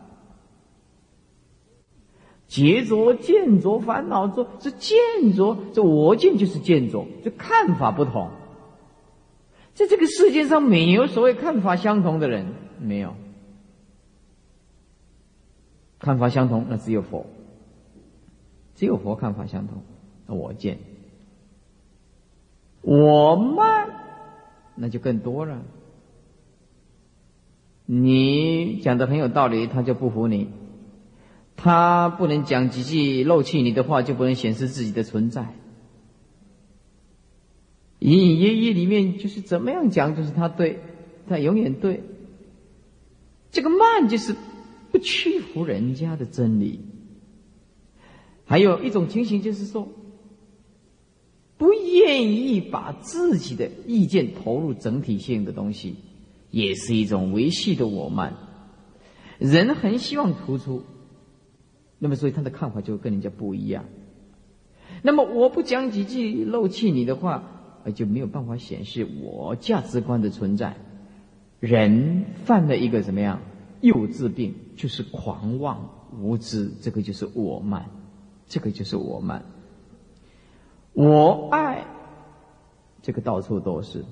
[2.48, 4.98] 劫着、见着、烦恼着，是见
[5.36, 8.30] 着，这我见就是见着，就看法不同。
[9.74, 12.48] 在这个世界上，没有所谓看法相同的人，
[12.82, 13.14] 没有。
[16.08, 17.26] 看法相同，那只有佛，
[18.76, 19.84] 只有佛看法相同。
[20.26, 20.78] 那我见，
[22.82, 23.90] 我慢，
[24.76, 25.62] 那就更多了。
[27.86, 30.48] 你讲的很有道理，他就不服你；
[31.58, 35.56] 他不能讲几句漏气你的话，就不能显示自己的存在。
[38.00, 40.80] 隐隐约约里面就是怎么样讲，就是他对，
[41.28, 42.02] 他永远对。
[43.52, 44.34] 这个慢就是。
[44.98, 46.80] 不屈服人家的真理，
[48.46, 49.88] 还有一种情形就是说，
[51.56, 55.98] 不愿意把自己的意见投入整体性的东西，
[56.50, 58.38] 也是一种维系的我慢。
[59.38, 60.82] 人很希望突出，
[62.00, 63.86] 那么所以他的看法就跟人家不一样。
[65.04, 67.44] 那么我不讲几句漏气你的话，
[67.94, 70.76] 就没有办法显示我价值观的存在。
[71.60, 73.42] 人犯了一个怎么样
[73.82, 77.86] 幼稚病，就是狂妄无知，这个就是我慢，
[78.48, 79.44] 这个就是我慢。
[80.94, 81.86] 我爱，
[83.02, 84.04] 这个到处都是。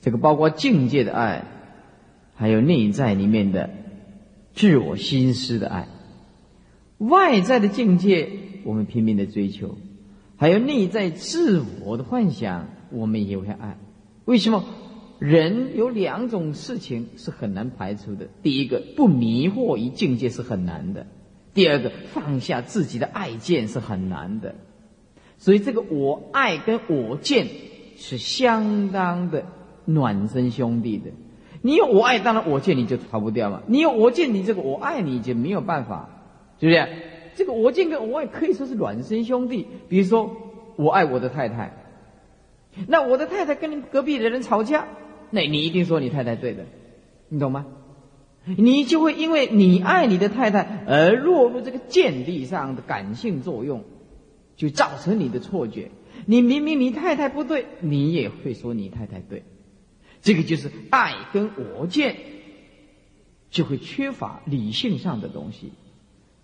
[0.00, 1.44] 这个包括境界的爱，
[2.36, 3.70] 还有内在里面的
[4.54, 5.88] 自我心思的爱。
[6.98, 8.30] 外在的境界，
[8.64, 9.76] 我们拼命的追求，
[10.36, 13.76] 还有内在自我的幻想，我们也会爱。
[14.24, 14.64] 为什么？
[15.18, 18.28] 人有两种事情是很难排除的。
[18.42, 21.06] 第一个，不迷惑于境界是很难的；
[21.54, 24.54] 第二个，放下自己的爱见是很难的。
[25.38, 27.46] 所以，这个我爱跟我见
[27.96, 29.44] 是相当的
[29.84, 31.10] 暖身兄弟的。
[31.62, 33.62] 你有我爱，当然我见你就逃不掉嘛。
[33.66, 36.10] 你有我见，你这个我爱你就没有办法，
[36.60, 36.88] 是不是？
[37.36, 39.66] 这个我见跟我爱可以说是暖身兄弟。
[39.88, 40.36] 比如说，
[40.76, 41.72] 我爱我的太太，
[42.86, 44.86] 那我的太太跟隔壁的人吵架。
[45.30, 46.66] 那你一定说你太太对的，
[47.28, 47.66] 你懂吗？
[48.56, 53.82] 你就会因为你爱你的太太而落入这个见地上的感性作用，
[54.54, 55.90] 就造成你的错觉。
[56.26, 59.42] 你明明你太太不对，你也会说你太太对。
[60.22, 62.16] 这个就是爱跟我见，
[63.50, 65.72] 就会缺乏理性上的东西，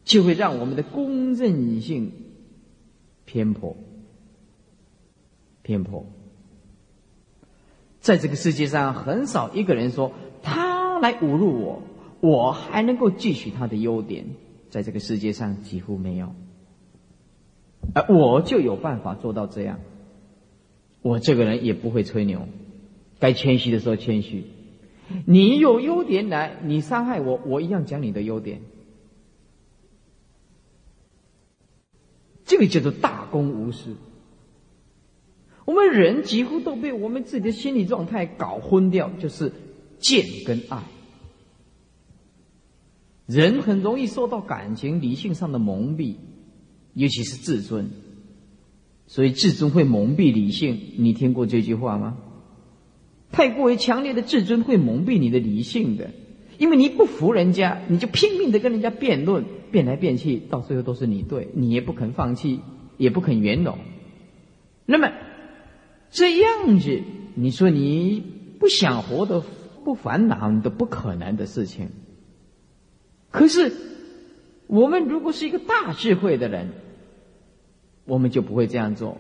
[0.05, 2.12] 就会让我们的公正性
[3.25, 3.77] 偏颇，
[5.62, 6.05] 偏颇。
[8.03, 10.12] 在这个世界上，很少一个人说
[10.43, 11.83] 他来侮辱我，
[12.21, 14.27] 我还能够汲取他的优点。
[14.71, 16.35] 在这个世界上，几乎没有。
[17.95, 19.79] 而我就有办法做到这样。
[21.01, 22.49] 我这个人也不会吹牛，
[23.21, 24.45] 该谦虚的时候谦虚。
[25.25, 28.62] 你有优点来，你伤害我，我一样讲你的优点。
[32.45, 33.95] 这个叫做大公无私。
[35.73, 39.51] 我们人几乎都被我们自己的心理状态搞昏掉，就是
[39.99, 40.83] 见跟爱。
[43.25, 46.17] 人很容易受到感情、理性上的蒙蔽，
[46.93, 47.89] 尤其是自尊，
[49.07, 50.79] 所以自尊会蒙蔽理性。
[50.99, 52.19] 你听过这句话吗？
[53.31, 56.11] 太过于强烈的自尊会蒙蔽你的理性的，
[56.59, 62.61] 因为你不服人家，你就拼命的跟人家辩论，辩来辩去，到最后都是你对，你也不肯放弃，
[62.99, 63.79] 也不肯圆融。
[64.85, 65.11] 那么。
[66.12, 67.03] 这样子，
[67.35, 68.22] 你说你
[68.61, 69.42] 不想活的
[69.83, 71.88] 不烦恼，你都不可能的事情。
[73.31, 73.72] 可是，
[74.66, 76.68] 我们如果是一个大智慧的人，
[78.05, 79.16] 我们就不会这样做。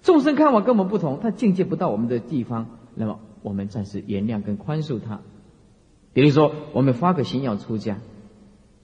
[0.00, 5.20] 众生看法跟我们不同，他境界不到我们的地方，那么我们暂时原谅跟宽恕他。
[6.12, 7.98] 比如说，我们发个心要出家，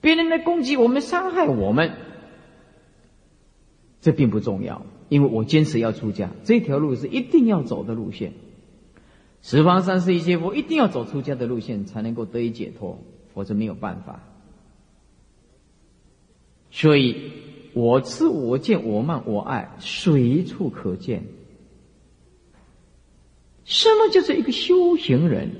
[0.01, 1.93] 别人来攻击我们、伤害我们，
[4.01, 4.85] 这并不重要。
[5.09, 8.33] 因为我坚持要出家，这条路是一定要走的路线。
[9.41, 12.99] 十方三世一切佛一定要走出家的路线，才能够得以解脱，
[13.33, 14.23] 否则没有办法。
[16.71, 17.31] 所以，
[17.73, 21.23] 我知我见我慢我爱，随处可见。
[23.63, 25.51] 什么叫做一个修行人？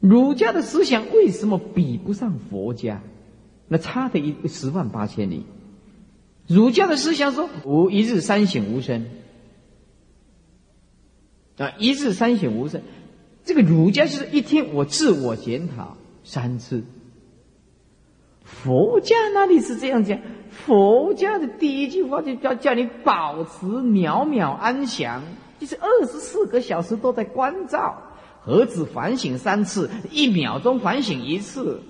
[0.00, 3.02] 儒家的思想为什么比不上佛家？
[3.68, 5.44] 那差的一十万八千里。
[6.52, 9.06] 儒家的思想说：“吾一日三省吾身。”
[11.58, 12.82] 啊，一日三省吾身，
[13.44, 16.82] 这个儒家就是一天我自我检讨三次。
[18.42, 20.18] 佛家哪里是这样讲？
[20.50, 25.22] 佛家的第一句话就叫叫你保持渺渺安详，
[25.60, 28.02] 就是二十四个小时都在关照，
[28.40, 31.80] 何止反省三次，一秒钟反省一次，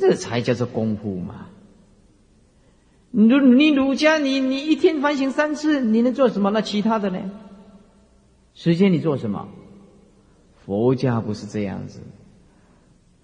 [0.00, 1.46] 这才叫做功夫嘛。
[3.10, 6.50] 儒你儒家，你你一天反省三次，你能做什么？
[6.50, 7.18] 那其他的呢？
[8.54, 9.48] 时间你做什么？
[10.64, 12.00] 佛家不是这样子，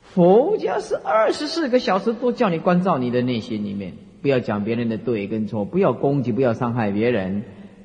[0.01, 7.45] 佛家是二十四个小时都叫你关照你的内心里面，不要讲别人的对跟错，不要攻击，不要伤害别人。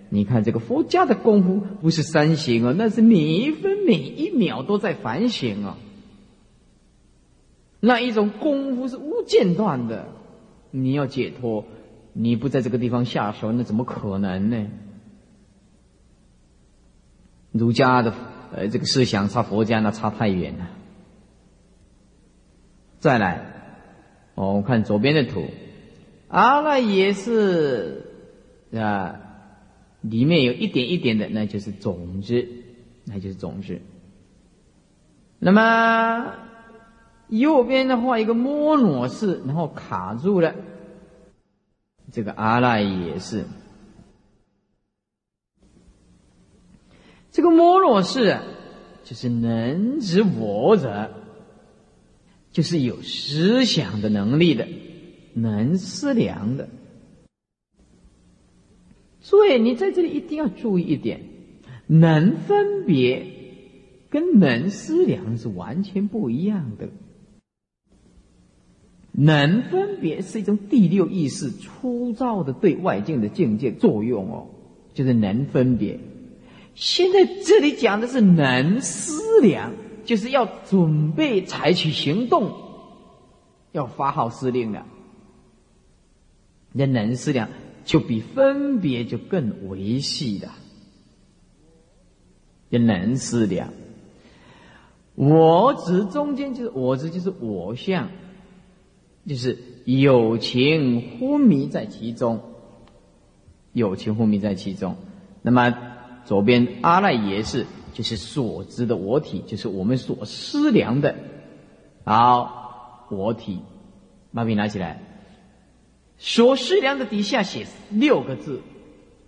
[0.10, 5.78] 你看这个佛家的功夫不是三省啊，那是每一分每一秒都在反省啊。
[7.80, 10.08] 那一种功夫是无间断的，
[10.72, 11.66] 你要解脱。
[12.14, 14.68] 你不在这个地方下手，那怎么可能呢？
[17.52, 18.14] 儒家的
[18.54, 20.70] 呃这个思想差佛家那差太远了。
[23.00, 23.46] 再来，
[24.36, 25.46] 哦，我看左边的图，
[26.28, 28.06] 啊，那也是
[28.74, 29.20] 啊，
[30.02, 32.48] 里面有一点一点的，那就是种子，
[33.06, 33.82] 那就是种子。
[35.40, 36.34] 那么
[37.28, 40.54] 右边的话一个摩罗式，然后卡住了。
[42.12, 43.46] 这个阿赖也是。
[47.32, 48.40] 这个摩罗是，
[49.06, 51.12] 就是能知我者，
[52.52, 54.68] 就是有思想的能力的，
[55.34, 56.68] 能思量的。
[59.22, 61.22] 所以你在这里一定要注意一点，
[61.88, 63.26] 能分别
[64.10, 66.90] 跟能思量是完全不一样的。
[69.12, 74.48] 能分别是一种第六意识粗糙的对外境的境界作用哦，
[74.94, 76.00] 就是能分别。
[76.76, 79.74] 现在这里讲的是能思量，
[80.06, 82.54] 就是要准备采取行动，
[83.74, 84.86] 要发号施令了。
[86.72, 87.50] 那能思量
[87.84, 90.50] 就比分别就更维系的，
[92.70, 93.74] 那能思量，
[95.16, 98.10] 我执中间就是我执，就是我相。
[99.28, 102.42] 就是有情昏迷在其中，
[103.72, 104.96] 有情昏迷在其中。
[105.44, 105.78] 那么
[106.26, 111.16] 左边阿赖耶识就是所知的我体，就是我们所思量的。
[112.04, 113.60] 好，我体，
[114.34, 115.04] 把笔拿起来。
[116.18, 118.62] 所思量的底下写六个字：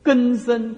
[0.02, 0.76] 根深，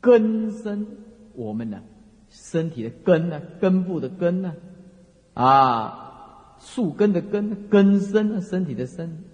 [0.00, 0.86] 根深。
[1.34, 1.82] 我们呢，
[2.28, 4.54] 身体的根呢，根部的根呢，
[5.34, 6.06] 啊。
[6.60, 9.24] 树根的根，根身身体的身，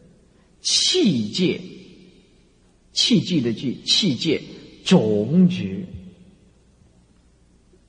[0.61, 1.61] 气界，
[2.93, 4.41] 气具的具，气界
[4.85, 5.85] 种子。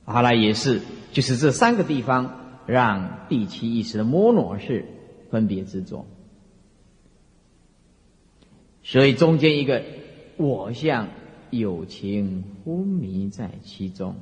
[0.05, 0.81] 阿赖耶识
[1.11, 4.85] 就是这三个地方，让第七意识的摩罗是
[5.29, 6.05] 分别执着。
[8.83, 9.83] 所以中间一个
[10.37, 11.09] 我相
[11.51, 14.15] 有情昏迷在其中，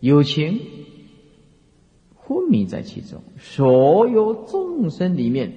[0.00, 0.60] 有情。
[2.50, 5.52] 昏迷在其中，所有众生里面，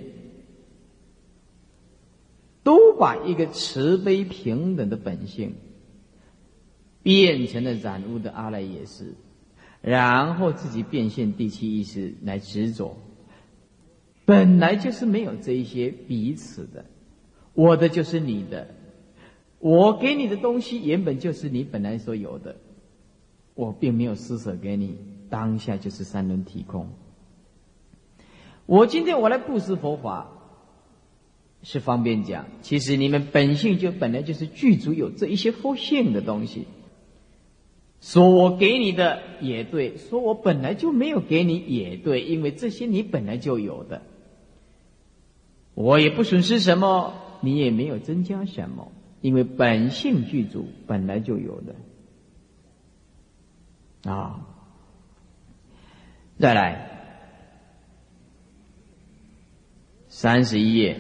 [2.62, 5.56] 都把一个慈悲平等的本性，
[7.02, 9.16] 变成了染污的阿赖耶识，
[9.82, 12.96] 然后自己变现第七意识来执着。
[14.26, 16.86] 本来就是没有这一些彼此的，
[17.56, 18.68] 我的就是你的，
[19.58, 22.56] 我给你的东西原本就是你本来所有的，
[23.56, 24.96] 我并没有施舍给你。
[25.34, 26.90] 当下就是三轮体空。
[28.68, 30.30] 我今天我来布施佛法，
[31.64, 32.46] 是方便讲。
[32.62, 36.68] 其实你们本性就本来就是具足有这一些佛性的东西。
[38.00, 44.04] 说我给你的也对，说我本来就没有给你也对，因为这些你本来就有的，
[45.74, 51.76] 我也不损失什么，你也没有增加什么，因为本性具足，本来就有的。
[54.12, 54.50] 啊。
[56.44, 56.90] 再来，
[60.10, 61.00] 三十一页，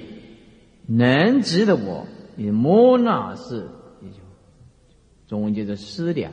[0.87, 3.67] 能值的我，你摩那是，
[4.01, 4.19] 也就
[5.27, 6.31] 中文叫做思量。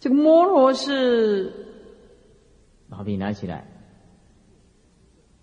[0.00, 1.52] 这个摩罗是，
[2.88, 3.66] 把笔拿起来，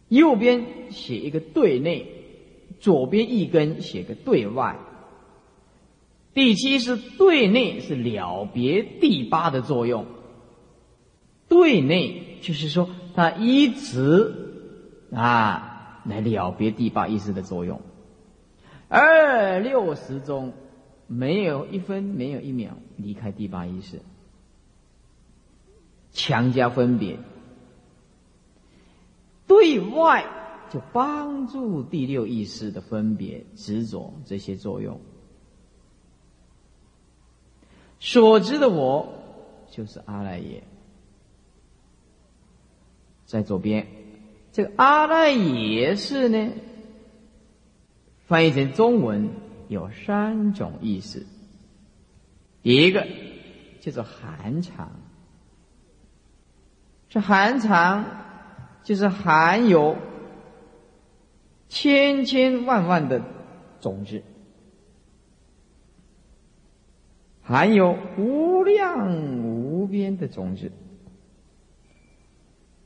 [0.08, 2.08] 右边写一个对内，
[2.80, 4.80] 左边一根写个对外。
[6.34, 10.08] 第七是对内，是了别第八的作用。
[11.48, 14.34] 对内就是说，他一直
[15.14, 17.80] 啊来了别第八意识的作用，
[18.90, 20.54] 二六十中
[21.08, 24.02] 没有一分没有一秒离开第八意识，
[26.12, 27.20] 强加分别。
[29.48, 30.26] 对外
[30.72, 35.00] 就帮助第六意识的分别执着这些作用，
[38.00, 39.14] 所知的我
[39.70, 40.64] 就是阿赖耶。
[43.32, 43.88] 在左边，
[44.52, 46.52] 这个阿赖耶识呢，
[48.28, 49.30] 翻译成中文
[49.70, 51.26] 有三种意思。
[52.62, 53.08] 第一个
[53.80, 54.90] 叫做含藏，
[57.08, 58.04] 这含藏
[58.84, 59.96] 就是含有
[61.70, 63.22] 千千万万的
[63.80, 64.24] 种子，
[67.42, 70.70] 含有无量无边的种子。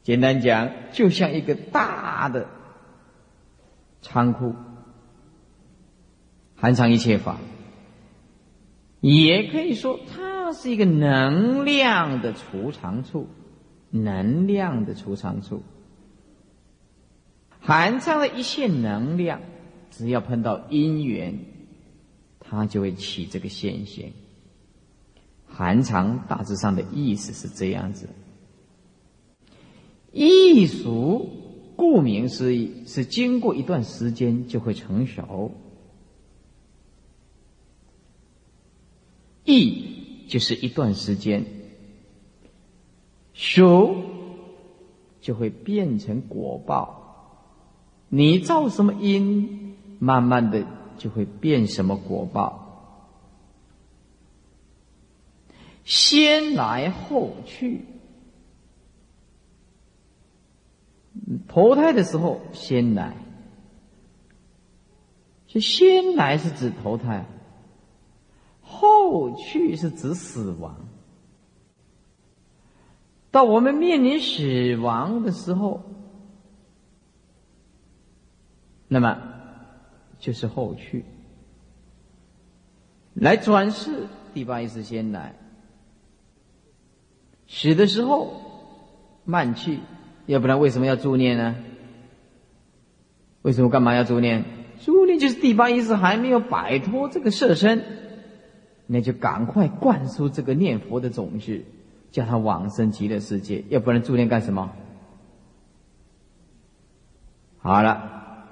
[0.05, 2.47] 简单讲，就像一个大的
[4.03, 4.53] 仓库，
[6.55, 7.39] 含藏一切法。
[9.01, 13.27] 也可以说，它是一个能量的储藏处，
[13.89, 15.63] 能量的储藏处，
[17.59, 19.41] 含藏了一切能量。
[19.89, 21.39] 只要碰到因缘，
[22.39, 24.05] 它就会起这个现象。
[25.47, 28.07] 含藏大致上的意思是这样子。
[30.15, 31.29] 艺术，
[31.75, 35.51] 顾名思义，是经过一段时间就会成熟。
[39.43, 41.45] 意就是一段时间，
[43.33, 43.97] 熟
[45.19, 47.01] 就会变成果报。
[48.07, 50.65] 你造什么因，慢慢的
[50.97, 52.61] 就会变什么果报。
[55.83, 57.81] 先来后去，
[61.47, 63.15] 投胎的时候先来，
[65.47, 67.25] 是先来是指投胎，
[68.61, 70.87] 后去是指死亡。
[73.31, 75.81] 到我们面临死亡的时候，
[78.87, 79.21] 那么
[80.19, 81.03] 就是后去，
[83.13, 85.35] 来转世第八意识先来。
[87.47, 88.33] 死的时候
[89.23, 89.79] 慢去，
[90.25, 91.55] 要不然为什么要助念呢？
[93.41, 94.43] 为什么干嘛要助念？
[94.83, 97.83] 助念就是第八意识还没有摆脱这个色身，
[98.87, 101.63] 那就赶快灌输这个念佛的种子，
[102.11, 103.63] 叫他往生极乐世界。
[103.69, 104.71] 要不然助念干什么？
[107.59, 108.45] 好了，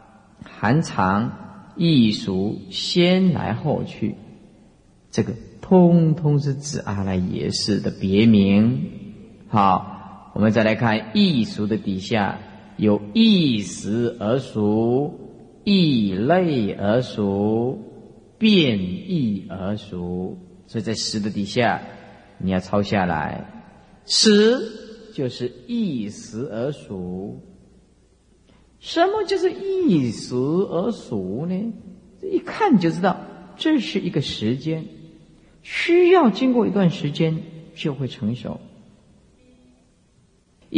[0.43, 1.32] 寒藏
[1.76, 4.15] 易俗，先来后去，
[5.11, 5.34] 这个。
[5.65, 8.91] 通通是指阿赖耶识的别名。
[9.47, 9.93] 好，
[10.34, 12.39] 我们再来看易俗的底下
[12.77, 15.13] 有异时而熟、
[15.63, 17.79] 异类而熟、
[18.39, 20.38] 变异而熟。
[20.65, 21.81] 所以在时的底下，
[22.39, 23.47] 你要抄下来。
[24.05, 24.59] 时
[25.13, 27.39] 就是异时而熟。
[28.79, 31.73] 什么就是异时而熟呢？
[32.19, 33.21] 这一看就知道，
[33.55, 34.86] 这是一个时间。
[35.61, 37.43] 需要经过一段时间
[37.75, 38.59] 就会成熟，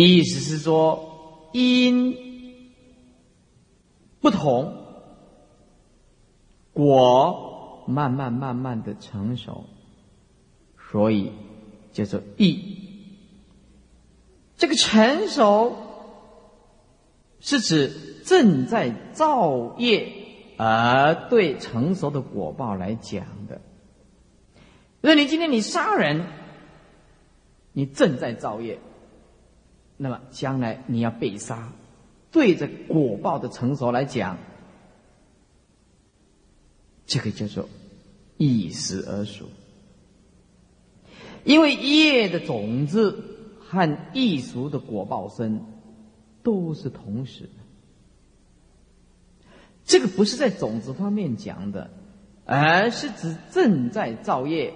[0.04, 2.18] 意思是说因
[4.20, 4.74] 不同，
[6.74, 9.64] 果慢慢慢慢的成熟，
[10.92, 11.32] 所以
[11.94, 12.78] 叫做意。
[14.58, 15.78] 这个成熟
[17.40, 20.12] 是指正在造业，
[20.58, 23.62] 而对成熟的果报来讲的。
[25.00, 26.26] 那你今天你杀人，
[27.72, 28.80] 你正在造业，
[29.98, 31.72] 那么将来你要被杀，
[32.32, 34.38] 对着果报的成熟来讲，
[37.06, 37.70] 这个叫做
[38.38, 39.46] 一时而熟。
[41.44, 43.24] 因为业的种子
[43.60, 45.64] 和易熟的果报生
[46.44, 47.50] 都是同时的，
[49.86, 51.92] 这个不是在种子方面讲的，
[52.46, 54.74] 而是指正在造业。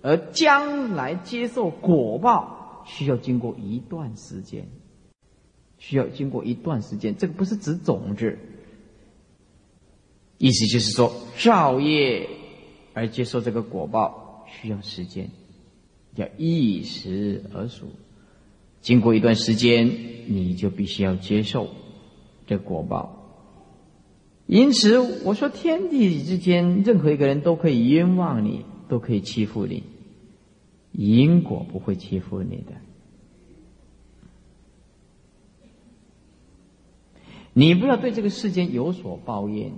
[0.00, 2.57] 而将来接受果报，
[2.88, 4.66] 需要经过一段时间，
[5.78, 7.16] 需要经过一段时间。
[7.16, 8.36] 这个不是指种子，
[10.38, 12.28] 意思就是说造业
[12.94, 15.30] 而接受这个果报需要时间，
[16.16, 17.86] 要一时而熟。
[18.80, 19.86] 经过一段时间，
[20.26, 21.68] 你就必须要接受
[22.46, 23.14] 这果报。
[24.46, 28.64] 因此，我说天地之间，任何一个人都可以冤枉你。
[28.88, 29.82] 都可以欺负你，
[30.98, 32.72] 因果不会欺负你的。
[37.52, 39.70] 你不要对这个世间有所抱怨，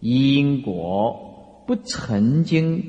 [0.00, 2.84] 因果不曾经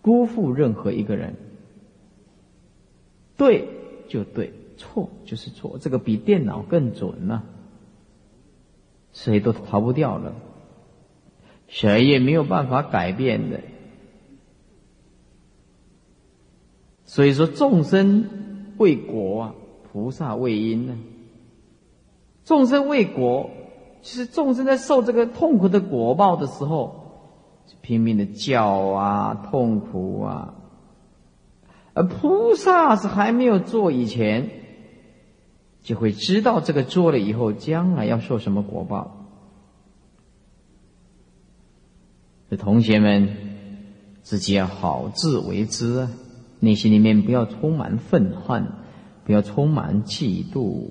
[0.00, 1.34] 辜负任何一个人。
[3.36, 3.66] 对
[4.08, 7.42] 就对，错就是错，这个比电脑更准呢，
[9.12, 10.36] 谁都逃不掉了。
[11.66, 13.60] 谁也没有办法改变的，
[17.12, 18.24] 所以说众生
[18.78, 19.54] 为果啊，
[19.92, 20.96] 菩萨为因呢。
[22.42, 23.50] 众生为果，
[24.00, 27.26] 其实众生在受这个痛苦的果报的时候，
[27.82, 30.54] 拼命的叫啊，痛苦啊。
[31.92, 34.48] 而菩萨是还没有做以前，
[35.82, 39.26] 就会知道这个做了以后，将来要受什么果报。
[42.48, 43.36] 这同学们，
[44.22, 46.10] 自己要好自为之啊！
[46.62, 48.68] 内心里面不要充满愤恨，
[49.24, 50.90] 不要充满嫉妒。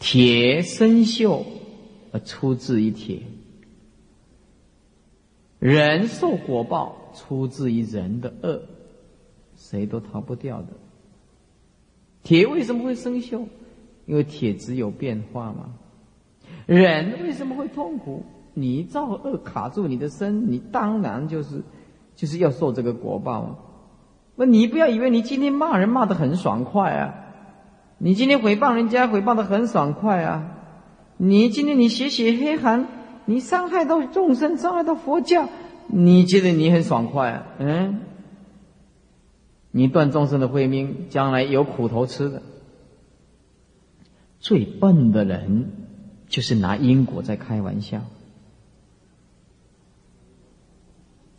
[0.00, 1.44] 铁生锈，
[2.10, 3.20] 而出自于铁；
[5.60, 8.60] 人受果报，出自于人的恶，
[9.54, 10.68] 谁都逃不掉的。
[12.24, 13.46] 铁为什么会生锈？
[14.06, 15.74] 因为铁只有变化嘛。
[16.66, 18.24] 人为什么会痛苦？
[18.54, 21.62] 你造恶卡住你的身，你当然就是
[22.18, 23.64] 就是要受这个果报。
[24.34, 27.14] 那你不要以为你今天骂人骂的很爽快啊，
[27.98, 30.50] 你今天诽谤人家诽谤的很爽快啊，
[31.16, 32.88] 你今天你写写黑函，
[33.24, 35.48] 你伤害到众生，伤害到佛教，
[35.86, 37.46] 你觉得你很爽快啊？
[37.60, 38.00] 嗯，
[39.70, 42.42] 你断众生的慧命，将来有苦头吃的。
[44.40, 45.70] 最笨的人，
[46.28, 48.00] 就是拿因果在开玩笑。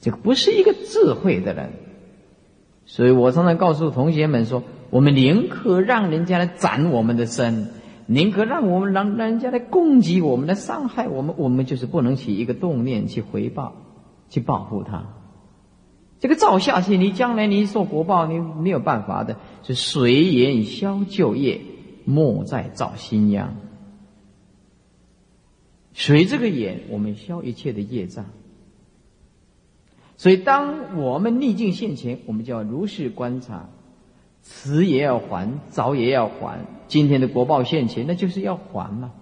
[0.01, 1.71] 这个不是一个智慧的人，
[2.85, 7.67] 所以我常常告诉同学们说：，我们宁可让人家来斩我们的身，
[8.05, 13.75] 宁可让我们让人家来攻击我们、来伤害我们，我们就是不能起一个动念去回报、
[14.29, 15.15] 去报复他。
[16.19, 19.37] 这个造下去，你将来你受果报，你没有办法的。
[19.63, 21.61] 是随缘消旧业，
[22.05, 23.55] 莫再造新殃。
[25.93, 28.25] 随这个眼，我们消一切的业障。
[30.19, 33.69] 所以，当我们逆境现前，我们就要如实观察，
[34.43, 36.59] 迟也要还，早也要还。
[36.89, 39.13] 今天的国报现前，那就是要还嘛。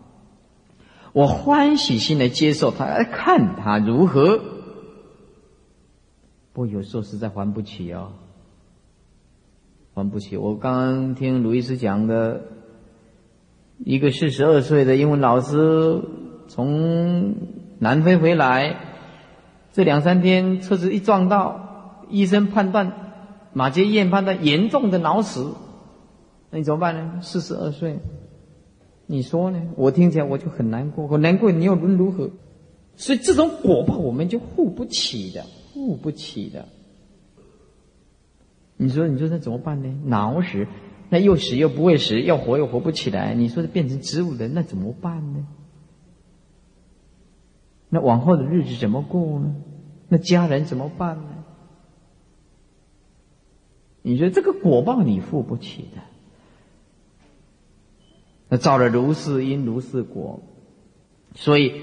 [1.14, 4.40] 我欢喜心来接受它，来看它如何。
[6.52, 8.14] 不过有时候实在还不起哦，
[9.94, 10.36] 还不起。
[10.36, 12.42] 我刚刚听鲁伊斯讲的，
[13.86, 16.02] 一个四十二岁的英文老师
[16.48, 17.36] 从
[17.78, 18.87] 南非回来。
[19.78, 22.94] 这两三天车子一撞到，医生判断
[23.54, 25.54] 马杰燕判断严重的脑死，
[26.50, 27.20] 那你怎么办呢？
[27.22, 28.00] 四十二岁，
[29.06, 29.62] 你说呢？
[29.76, 32.32] 我听起来我就很难过，我难过你又能如何？
[32.96, 36.66] 所以这种果报我们就护不起的，护不起的。
[38.78, 39.96] 你说你说那怎么办呢？
[40.06, 40.66] 脑死，
[41.10, 43.36] 那又死又不会死，要活又活不起来。
[43.36, 45.46] 你说变成植物人，那怎么办呢？
[47.90, 49.54] 那往后的日子怎么过呢？
[50.10, 51.24] 那家人怎么办呢？
[54.02, 56.02] 你说这个果报你付不起的。
[58.50, 60.40] 那造了如是因如是果，
[61.36, 61.74] 所以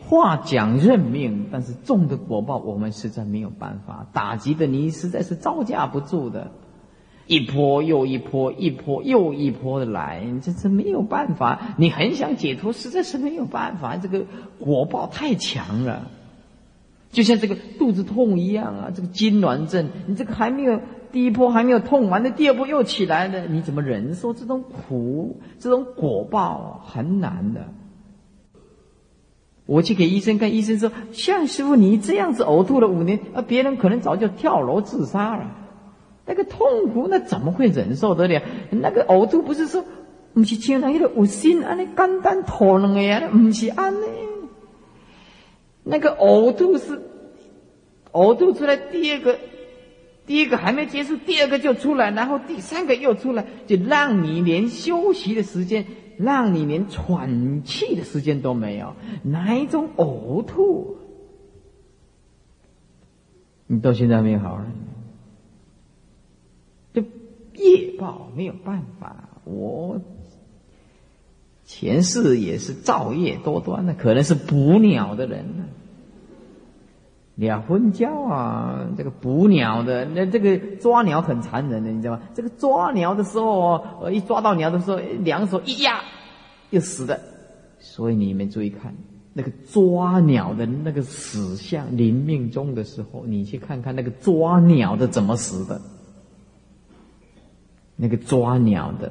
[0.00, 6.52] 话讲认命，但是种的果报我们实在没有办法，打击的你实在是招架不住的。
[7.26, 11.74] 一波又一波，一波又一波的来，这是没有办法。
[11.78, 13.96] 你很想解脱，实在是没有办法。
[13.96, 14.24] 这个
[14.60, 16.10] 果报太强了，
[17.12, 20.80] 就像这个肚子痛一样啊，这个痉挛症，你这个还没有
[21.12, 25.38] 第一波还没有痛完，那第二波又起来了，你怎么忍受这种苦？
[25.60, 27.66] 这种果报很难的。
[29.66, 35.54] 我去给医生看，医生说：“向师傅，你这样子呕吐了五年，啊，别人可能早就跳楼自杀了。”
[36.26, 38.42] 那个痛苦，那怎么会忍受得了？
[38.70, 39.84] 那个呕吐不是说，
[40.32, 43.28] 不是像那个有心安尼简单吐两个呀？
[43.30, 44.06] 不是安尼。
[45.84, 47.02] 那个呕吐是
[48.12, 49.38] 呕吐出来，第二个，
[50.26, 55.86] 第一个还没结束，第二个就出来，然后第三个又出来，就让你连休息的时间，
[56.18, 58.94] 让你连喘气的时间都没有。
[59.22, 60.96] 哪一种呕吐？
[63.66, 64.72] 你到现在没好呢？
[67.54, 70.00] 业报没有办法，我
[71.74, 75.64] 前世也是造业多端的，可能是捕鸟的人呢。
[77.34, 82.20] 鸟昏觉啊，这个捕鸟的，那这个抓鸟很残忍的，你知道吗？
[82.34, 86.02] 这个抓鸟的时候，呃，一抓到鸟的时候，两手一压，
[86.68, 87.18] 又死的。
[87.78, 88.94] 所以你们注意看，
[89.32, 95.80] 那个抓鸟的那个死相，临命终的时候，你去看看那个抓鸟的怎么死的。
[97.96, 99.10] 那个抓鸟的，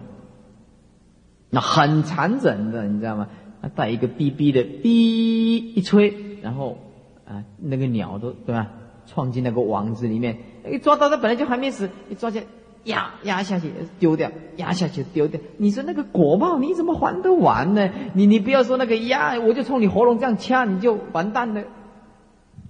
[1.52, 3.28] 那很残忍的，你知道吗？
[3.62, 6.80] 他带一个哔哔的哔一吹，然后
[7.28, 8.72] 啊，那个鸟都对吧？
[9.06, 10.38] 闯进那个网子里面，
[10.72, 12.46] 一抓到它本来就还没死，一抓起来
[12.86, 15.40] 压压下去丢掉，压下去丢掉。
[15.58, 17.90] 你说那个果报你怎么还得完呢？
[18.14, 21.64] 你你不要说那个压，我就冲你喉咙这样掐，你就完蛋了，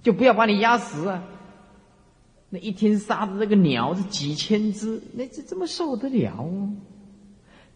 [0.02, 1.22] 就不要把你压死啊！
[2.50, 6.68] 那一天杀的这个鸟是几千只，那这怎么受得了啊？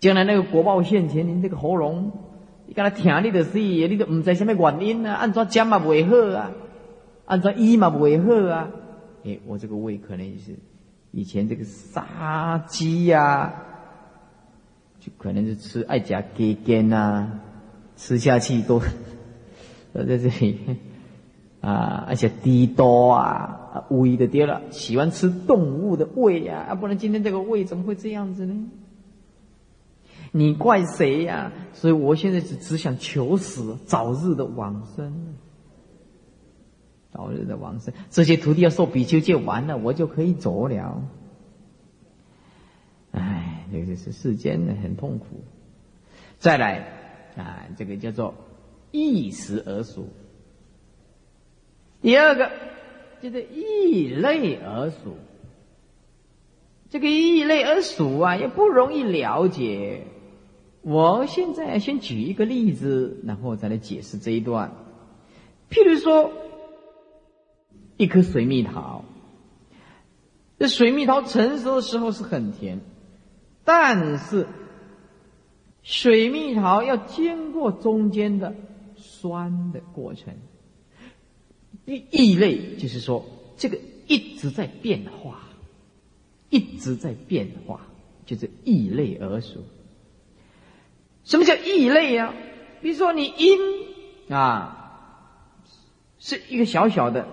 [0.01, 2.12] 将来那个国报现前，您这个喉咙，
[2.66, 5.14] 你跟他听你的事，你都唔知什么原因啊？
[5.14, 6.51] 按怎讲嘛不会好啊？
[7.24, 8.68] 按怎医嘛不会好啊？
[9.24, 10.55] 哎，我这个胃可能也是
[11.12, 13.55] 以前这个杀鸡呀，
[15.01, 17.40] 就可能是吃爱夹鸡肝呐，
[17.97, 18.80] 吃下去都
[19.92, 20.59] 都在这里。
[21.62, 28.55] 啊，而且低多啊，胃的跌了，喜欢吃动物的胃呀，啊，不然今天这个胃怎么会这样子呢？
[30.33, 31.53] 你怪谁呀？
[31.72, 35.35] 所以我现在只只想求死，早日的往生，
[37.12, 37.93] 早日的往生。
[38.11, 41.03] 这些徒弟要受比丘戒完了，我就可以走了。
[43.12, 45.45] 哎，这个是世间的很痛苦。
[46.39, 46.89] 再来
[47.37, 48.35] 啊，这个叫做
[48.91, 50.07] 一时而熟。
[52.03, 52.51] 第二个
[53.22, 55.16] 就是异类而属。
[56.89, 60.03] 这个异类而属啊，也不容易了解。
[60.89, 64.70] 我现在先举一个例子，然后再来解释这一段。
[65.68, 66.30] 譬如说，
[67.97, 69.05] 一颗水蜜桃，
[70.61, 72.80] 这水蜜桃成熟的时候是很甜，
[73.64, 74.47] 但是
[75.82, 78.55] 水蜜桃要经过中间的
[78.95, 80.34] 酸的过程。
[81.84, 83.26] 异异类就是说，
[83.57, 83.76] 这个
[84.07, 85.41] 一直在变化。
[86.49, 87.89] 一直在变化，
[88.24, 89.64] 就是异类而属。
[91.27, 92.33] 什么叫异类呀？
[92.81, 93.59] 比如说你因
[94.35, 94.93] 啊，
[96.18, 97.27] 是一个小小的，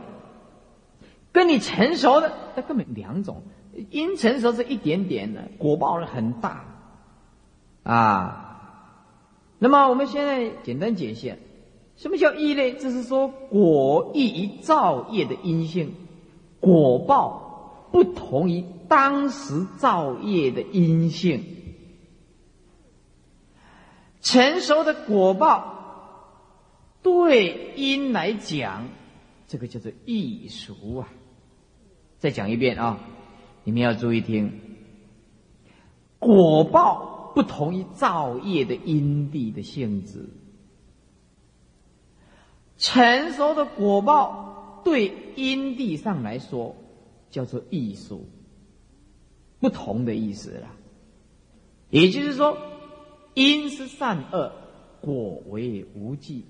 [1.32, 3.44] 跟你成熟的，那根本两种。
[3.92, 6.66] 因成熟是一点点的，果报是很大
[7.84, 8.40] 啊。
[9.60, 11.36] 那么我们现在简单解析，
[11.96, 12.74] 什么叫异类？
[12.74, 15.94] 就是说果异于造业的因性，
[16.60, 18.66] 果报不同于。
[18.86, 21.44] 当时造业的因性，
[24.24, 26.24] 成熟的果报，
[27.04, 28.88] 对因来讲，
[29.48, 31.10] 这个叫做异熟啊。
[32.18, 33.00] 再讲一遍啊，
[33.66, 34.62] 你们要注意听。
[36.20, 40.30] 果报不同于造业的因地的性质，
[42.78, 46.78] 成熟的果报对因地上来说，
[47.30, 48.26] 叫做艺术。
[49.60, 50.70] 不同的意思了，
[51.90, 52.58] 也就是说，
[53.34, 54.52] 因是善恶，
[55.02, 56.46] 果为无记。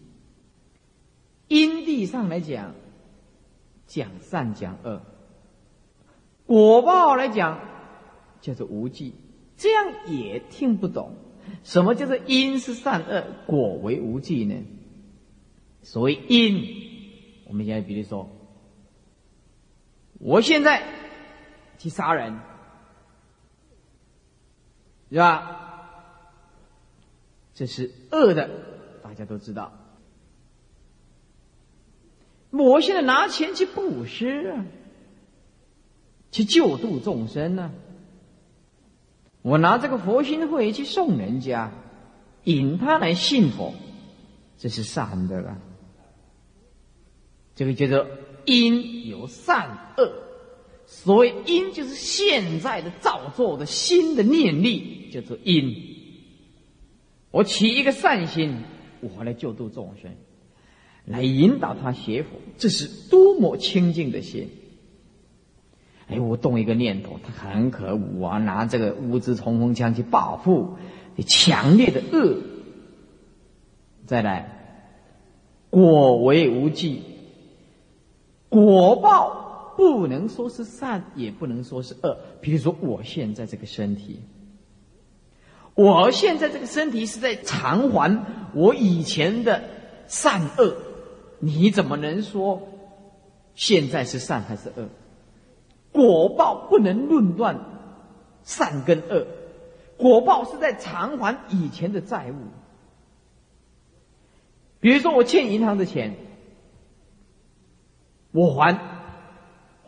[1.48, 2.74] 因地上来讲，
[3.86, 5.02] 讲善讲恶；
[6.46, 7.60] 果报来讲，
[8.42, 9.14] 叫做无记。
[9.56, 11.16] 这样也听不懂，
[11.64, 14.56] 什么叫做因是善恶，果为无记呢？
[15.84, 16.66] 所谓因，
[17.46, 18.30] 我们现在比如说，
[20.20, 20.84] 我现在
[21.78, 22.40] 去杀人。
[25.10, 25.73] 是吧？
[27.54, 28.50] 这是恶的，
[29.04, 29.72] 大家都知道。
[32.50, 34.66] 我现在拿钱去布施啊，
[36.32, 37.72] 去救度众生呢。
[39.42, 41.72] 我拿这个佛心会去送人家，
[42.44, 43.74] 引他来信佛，
[44.58, 45.58] 这是善的了。
[47.56, 48.08] 这个叫做
[48.46, 50.12] 因有善恶。
[50.86, 55.93] 所谓因，就是现在的造作的新的念力，叫做因。
[57.34, 58.58] 我起一个善心，
[59.02, 60.12] 我来救度众生，
[61.06, 62.30] 来引导他学佛，
[62.60, 64.50] 这是多么清净的心！
[66.08, 70.76] 哎，我动一个念头，他很可恶啊，拿这个乌兹冲锋枪去报复，
[71.26, 72.38] 强烈的恶。
[74.06, 74.86] 再来，
[75.72, 77.02] 果为无忌，
[78.50, 79.42] 果报。
[79.76, 82.16] 不能说是善，也不能说是恶。
[82.42, 84.20] 比如说，我现在这个身体，
[85.76, 89.64] 我现在这个身体是在偿还我以前的
[90.08, 90.76] 善恶，
[91.40, 92.62] 你怎么能说
[93.56, 94.90] 现在是善还是恶？
[95.92, 97.60] 果报不能论断
[98.44, 99.28] 善跟恶，
[99.98, 102.36] 果报是在偿还以前的债务。
[104.80, 106.16] 比如说，我欠银行的钱，
[108.32, 108.78] 我还。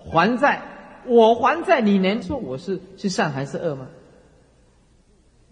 [0.07, 0.61] 还债，
[1.07, 3.87] 我还债，你能说我是是善还是恶吗？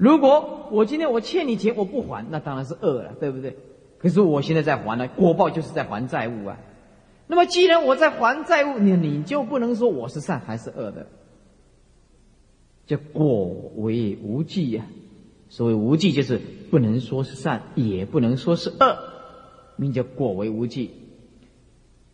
[0.03, 3.55] 如果我今天我欠你钱，我不还，那当然是恶了，对不对？
[3.97, 6.57] 可是我现在在还呢，果报就是在还债务啊。
[7.25, 11.07] 那么既然我在还债务，你你就不能说我是善还是恶的，
[12.85, 13.45] 叫果
[13.77, 14.85] 为无记呀。
[15.47, 16.37] 所谓无记，就是
[16.69, 18.97] 不能说是善，也不能说是恶，
[19.77, 20.91] 名叫果为无记。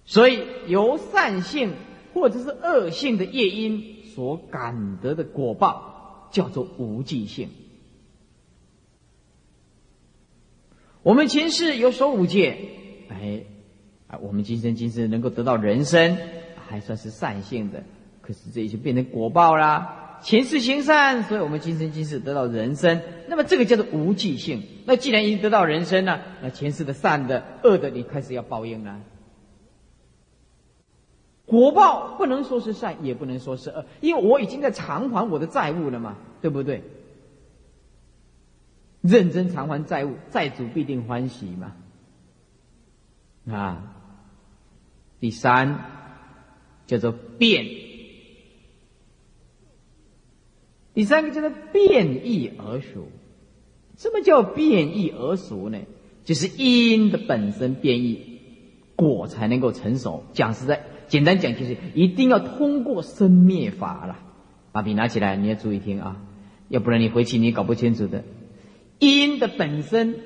[0.06, 1.72] 所以由善性。
[2.12, 7.50] 或者是恶性的业因所感得的果报，叫做无记性。
[11.02, 12.58] 我们前世有所五戒，
[13.10, 13.43] 哎，
[14.08, 16.18] 啊，我们今生今世能够得到人生，
[16.68, 17.84] 还算是善性的。
[18.22, 20.20] 可是这已经变成果报啦。
[20.22, 23.02] 前世行善，所以我们今生今世得到人生。
[23.30, 24.62] 那么这个叫做无记性。
[24.86, 29.00] 那既然已经得到人生了，那前世的善的、恶的，你开始要报应了。
[31.45, 36.84] 果报不能说是善，也不能说是恶，因为我已经在偿还我的债务了嘛，对不对？
[39.02, 41.76] 认真偿还债务，债主必定欢喜嘛。
[43.50, 43.95] 啊，
[45.20, 45.86] 第三
[46.86, 47.66] 叫做变，
[50.93, 53.08] 第三个叫做变异而熟。
[53.97, 55.80] 什么叫变异而熟呢？
[56.24, 58.39] 就是因的本身变异。
[58.95, 60.26] 果才能够成熟。
[60.34, 64.20] 讲实在，简单讲就是一定要通过生灭法了。
[64.74, 66.22] 把笔拿起来，你要注意听啊，
[66.68, 68.26] 要不然你回去你搞不清楚的。
[69.00, 70.20] 因的本身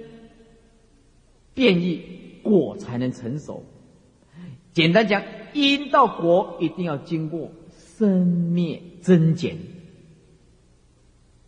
[1.53, 2.01] 变异，
[2.41, 3.63] 果才能成熟。
[4.73, 7.51] 简单讲，因到果一定要经过
[7.97, 9.57] 生灭增减，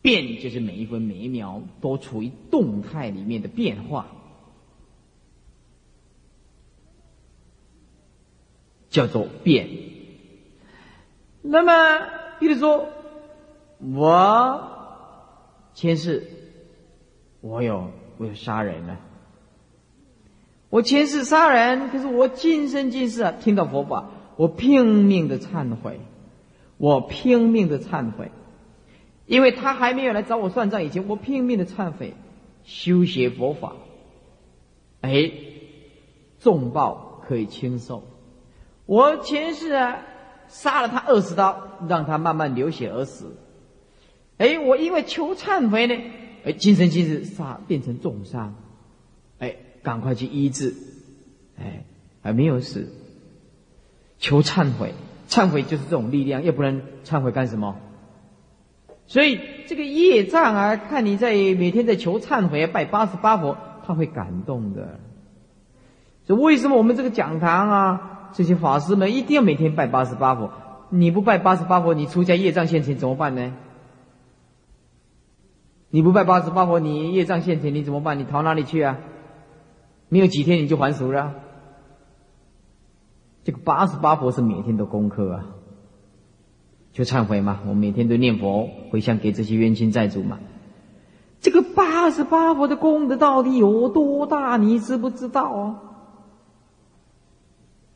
[0.02, 4.06] 变就是每一分每一秒都处于动态里面的变化，
[8.92, 9.68] 叫做变。
[11.42, 12.08] 那么，
[12.40, 12.88] 比如说，
[13.80, 14.70] 我
[15.74, 16.28] 前世
[17.46, 18.98] 我有我有杀人呢。
[20.72, 26.00] 我前世杀人，可是我今生今世啊，听到佛法，我拼命的忏悔，
[26.78, 28.32] 我拼命的忏悔，
[29.28, 32.16] 因为他还没有来找我算账以前，我拼命的忏悔，
[32.64, 33.74] 修学佛法，
[35.02, 35.32] 哎，
[36.40, 38.02] 重报可以轻受。
[38.88, 40.00] 我前世啊，
[40.48, 43.38] 杀了他二十刀，让他慢慢流血而死，
[44.40, 45.96] 哎，我因为求忏悔呢，
[46.46, 48.56] 哎，今生今世杀变成重伤。
[49.40, 50.74] 哎赶快去医治，
[51.60, 51.84] 哎，
[52.22, 52.88] 还没有死，
[54.18, 54.94] 求忏悔，
[55.28, 57.76] 忏悔就是这种力量，要不然忏悔干什么？
[59.08, 65.00] 所以这个业障啊，看你在每天在求忏悔，拜八十八佛，他会感动的。
[66.26, 70.52] 所以为什么我们这个讲堂啊，这些法师们一定要每天拜八十八佛？
[70.90, 73.54] 你不拜八十八佛，你出家业障现前怎么办呢？
[75.96, 78.20] 你不拜八十八佛，你业障现前你怎么办？
[78.20, 78.98] 你逃哪里去啊？
[80.10, 81.36] 没有几天你就还俗了。
[83.46, 85.46] 这个八十八佛是每天的功课啊，
[86.92, 87.62] 就忏悔嘛。
[87.66, 90.40] 我每天都念佛回向给这些冤亲债主嘛。
[91.40, 94.58] 这个八十八佛的功德到底有多大？
[94.58, 95.82] 你知不知道啊？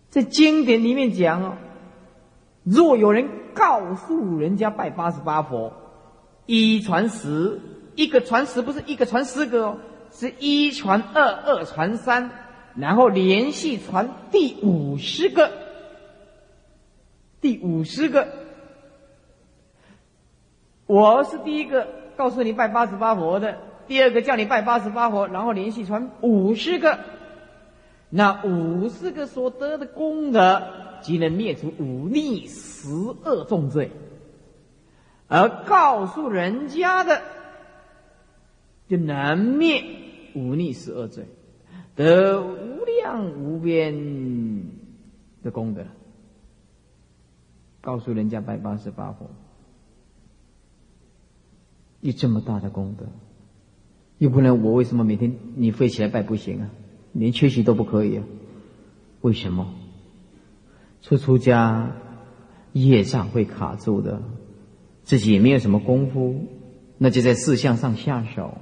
[0.10, 1.58] 在经典里面讲哦，
[2.64, 5.74] 若有人告诉人家拜八十八佛，
[6.45, 7.60] 一传十，
[8.00, 9.78] 一个传十不是一个传十个哦。
[10.12, 12.32] 是一传二，二传三，
[12.76, 15.52] 然后连续传第五十个，
[17.41, 18.28] 第五十个。
[20.88, 26.97] 我是第一个告诉你拜八十八佛的，第二个叫你拜八十八佛，然后连续传五十个，
[28.10, 30.64] 那五十个所得的功德，
[31.02, 32.89] 即能灭除五逆十
[33.26, 33.91] 恶重罪，
[35.28, 37.22] 而告诉人家的。
[38.90, 39.86] 就难灭
[40.34, 41.26] 忤逆十恶罪，
[41.96, 44.64] 得无量无边
[45.44, 45.86] 的功德。
[47.82, 49.30] 告诉人家拜八十八佛，
[52.02, 53.06] 有这么大的功德，
[54.18, 56.70] 又不能我为什么每天你飞起来拜不行啊？
[57.14, 58.24] 连缺席都不可以啊？
[59.22, 59.74] 为什么？
[61.02, 61.96] 出出家
[62.74, 64.22] 业障会卡住的，
[65.04, 66.48] 自己也没有什么功夫，
[66.98, 68.58] 那就在四项上下手。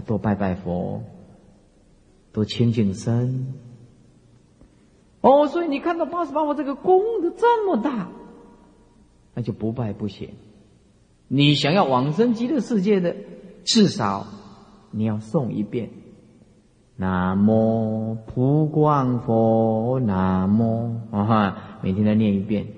[0.00, 1.02] 多拜拜佛，
[2.32, 3.54] 多清净身。
[5.20, 8.08] 哦，所以你看到八十八佛这个功德这么大，
[9.34, 10.30] 那就不拜不行。
[11.28, 13.16] 你想要往生极乐世界的，
[13.64, 14.26] 至少
[14.92, 15.90] 你要诵一遍
[16.94, 22.68] “南无普光佛”，南无啊哈，每天都念一遍。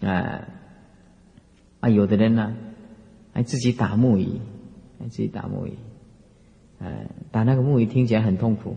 [0.00, 0.48] 哎，
[1.80, 2.54] 啊，有的人呢，
[3.34, 4.40] 还自己打木鱼。
[5.08, 5.72] 自己打木鱼，
[6.80, 8.76] 哎，打那个木鱼听起来很痛苦。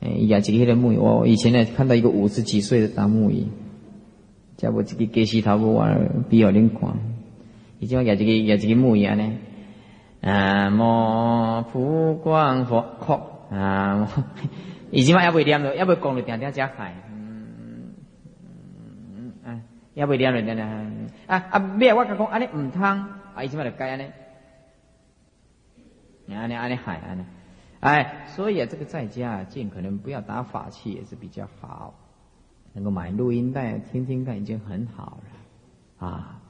[0.00, 3.46] 哎，压几个的木鱼，我以前呢看到一个五十几岁的打木鱼，
[4.56, 6.98] 叫我这个给洗头不玩比较灵光，
[7.78, 9.32] 以前我压这个压这个木鱼呢，
[10.22, 14.08] 啊，摩普光佛，靠啊，
[14.90, 17.92] 以前嘛也未念了，也未讲了，点点加海，嗯
[19.16, 19.62] 嗯嗯，
[19.94, 20.68] 也未念了，点点
[21.28, 24.04] 啊啊，咩我讲讲安尼唔通，啊以前嘛就改安尼。
[26.26, 27.24] 你安尼安尼海安尼，
[27.80, 31.94] 哎，所以啊，这个在家啊尽可能不要打法器也是比较好，
[32.72, 35.18] 能够买录音带听听看已经很好
[35.98, 36.40] 了啊。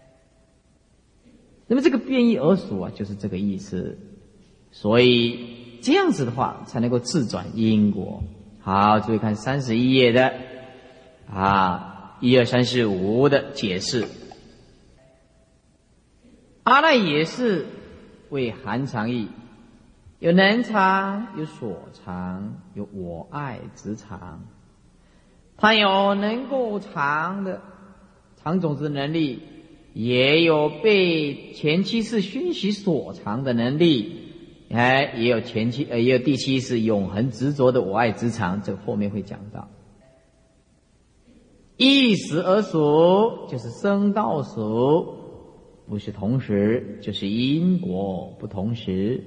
[1.66, 3.98] 那么这个变异而属啊，就是这个意思。
[4.70, 8.22] 所以这样子的话，才能够自转因果。
[8.60, 10.34] 好，注意看三十一页的
[11.30, 14.06] 啊，一二三四五的解释。
[16.62, 17.66] 阿赖也是
[18.30, 19.28] 为含藏义。
[20.22, 24.44] 有能藏，有所藏，有我爱之藏。
[25.56, 27.60] 他有能够藏的
[28.36, 29.42] 藏种子能力，
[29.94, 34.30] 也有被前期是熏习所藏的能力。
[34.70, 39.68] 哎，也有前期，呃，也有第七是永恒执着的我爱之常，这个后面会讲到。
[41.76, 45.16] 一时而熟，就是生道熟，
[45.88, 49.24] 不是同时，就是因果不同时，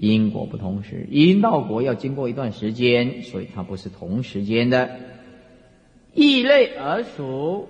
[0.00, 4.88] 因果不同时，因到果要经过一段时间，所以它不是同时间的。
[6.14, 7.68] 异类而属，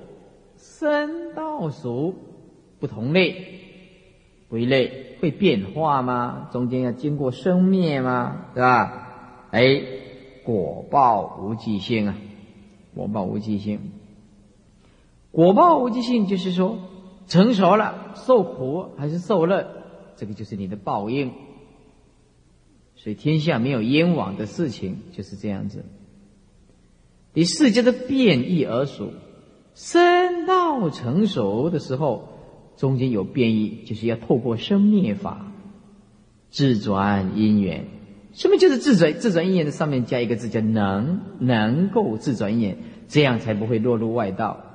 [0.57, 2.15] 生道属，
[2.79, 3.47] 不同类，
[4.49, 6.49] 不一类，会变化吗？
[6.53, 8.47] 中间要经过生灭吗？
[8.55, 9.49] 对吧？
[9.51, 9.83] 哎，
[10.45, 12.17] 果报无记性啊。
[12.95, 13.91] 果报无记性，
[15.33, 16.79] 果报无记性就是说，
[17.27, 19.67] 成熟了受苦还是受乐，
[20.17, 21.33] 这个就是你的报应。
[23.03, 25.87] 所以天下没有冤枉的事情，就是这样子。
[27.33, 29.13] 你世界的变异而属，
[29.75, 32.29] 生道成熟的时候，
[32.77, 35.51] 中间有变异，就是要透过生灭法，
[36.51, 37.87] 自转因缘。
[38.35, 39.15] 什么就是自转？
[39.15, 42.79] 自转因缘的上面加一个字叫能，能够自转因缘，
[43.09, 44.70] 这样才不会落入外道。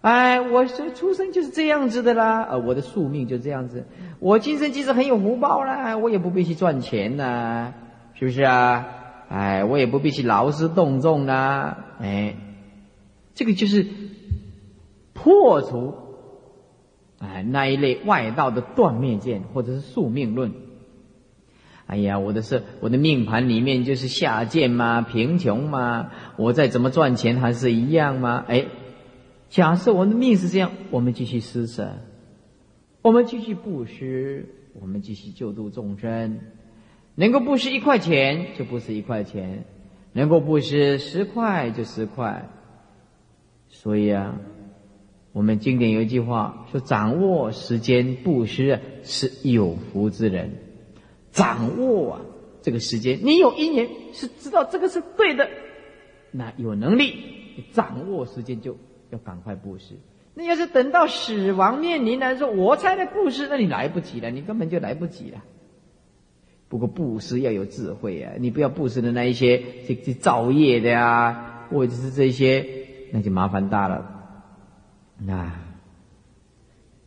[0.00, 3.84] 哎，我是出生就是这样子的啦，呃，我的宿命就这样子。
[4.20, 7.72] 我今生即使很有福报啦，我也不必去赚钱呐，
[8.14, 8.86] 是不是啊？
[9.28, 12.36] 哎，我也不必去劳师动众啦，哎，
[13.34, 13.86] 这个就是
[15.14, 15.94] 破除
[17.18, 20.52] 哎那一类外道的断灭见或者是宿命论。
[21.86, 25.02] 哎呀，我的是我的命盘里面就是下贱嘛？
[25.02, 26.10] 贫穷嘛？
[26.36, 28.44] 我再怎么赚钱还是一样吗？
[28.46, 28.66] 哎，
[29.48, 31.96] 假设我们的命是这样，我们继续施舍，
[33.02, 34.46] 我们继续布施，
[34.80, 36.40] 我们继续救度众生，
[37.14, 39.64] 能够布施一块钱就布施一块钱，
[40.12, 42.50] 能够布施十块就十块。
[43.70, 44.38] 所以啊，
[45.32, 50.52] 我们经典有一句话说：掌握时间布施是有福之人。
[51.30, 52.20] 掌握啊，
[52.62, 55.48] 这个时间，你有一年是知道这个是对的，
[56.32, 57.14] 那有能力
[57.72, 58.76] 掌握时间就
[59.10, 59.94] 要赶快布施。
[60.34, 65.42] 那要是等到死亡面临来说，我才来布施，那你来不及了，你根本就来不及了。
[66.68, 72.66] 不过布施要有智慧啊，你不要布施的那一些这这造业的呀，或者是这些，
[73.10, 74.24] 那就麻烦大了。
[75.18, 75.52] 那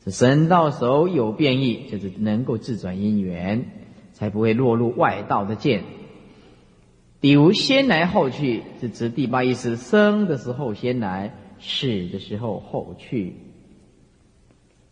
[0.04, 3.66] 这神到手有变异，就是能够自转因缘。
[4.14, 5.82] 才不会落入外道的剑。
[7.22, 13.36] 比如先来后去，是指第八意识生的时候先来，死的时候后去。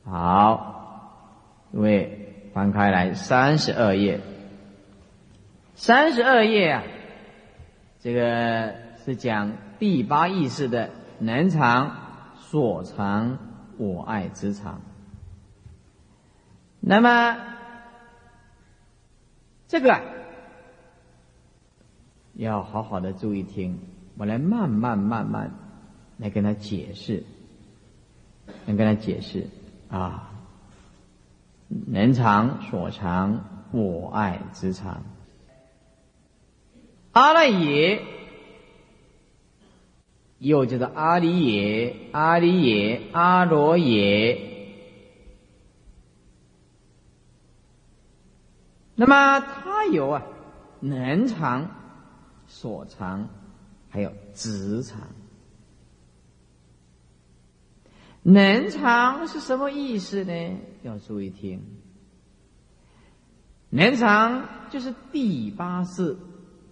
[0.06, 4.22] 好，各位翻开来三十二页，
[5.76, 6.84] 三十二页啊，
[8.00, 11.98] 这个是讲第八意识的能藏、
[12.38, 13.38] 所藏、
[13.78, 14.82] 我爱之藏。
[16.80, 17.50] 那么。
[19.72, 20.02] 这个
[22.34, 23.78] 要好好的注意听，
[24.18, 25.52] 我来慢慢慢慢
[26.20, 27.24] 来跟他解释，
[28.68, 29.48] 来跟他解释
[29.90, 30.32] 啊，
[31.68, 35.02] 能常所藏，我爱之藏。
[37.14, 38.04] 阿赖耶，
[40.38, 44.46] 又叫做阿里耶、阿里耶、阿罗耶。
[48.96, 50.24] 那么它有啊，
[50.82, 51.72] 能藏、
[52.48, 53.30] 所长，
[53.90, 55.00] 还有直藏。
[58.24, 60.58] 能藏是什么意思呢？
[60.84, 61.62] 要注意听。
[63.70, 66.18] 能藏就是第八式，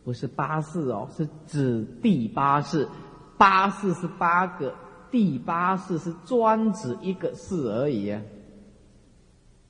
[0.04, 2.88] 不是八式哦，是指第八式。
[3.38, 4.74] 八式是八个，
[5.12, 8.20] 第八式是专指一个式而已啊。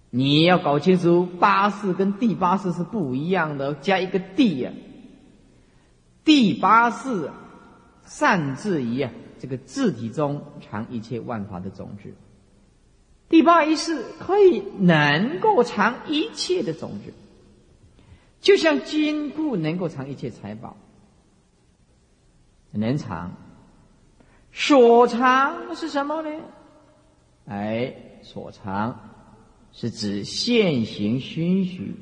[0.10, 4.72] 你要搞清楚，八世跟第八世是不一样的，加一个地呀。
[6.24, 7.30] 第八世
[8.06, 12.14] 善智仪啊，这个字体中藏一切万法的种子。
[13.30, 17.14] 第八一世可以能够藏一切的种子，
[18.40, 20.78] 就像金库能够藏一切财宝，
[22.72, 23.34] 能藏。
[24.52, 26.42] 所藏是什么呢？
[27.46, 29.14] 哎，所藏。
[29.74, 31.96] 是指现行心许。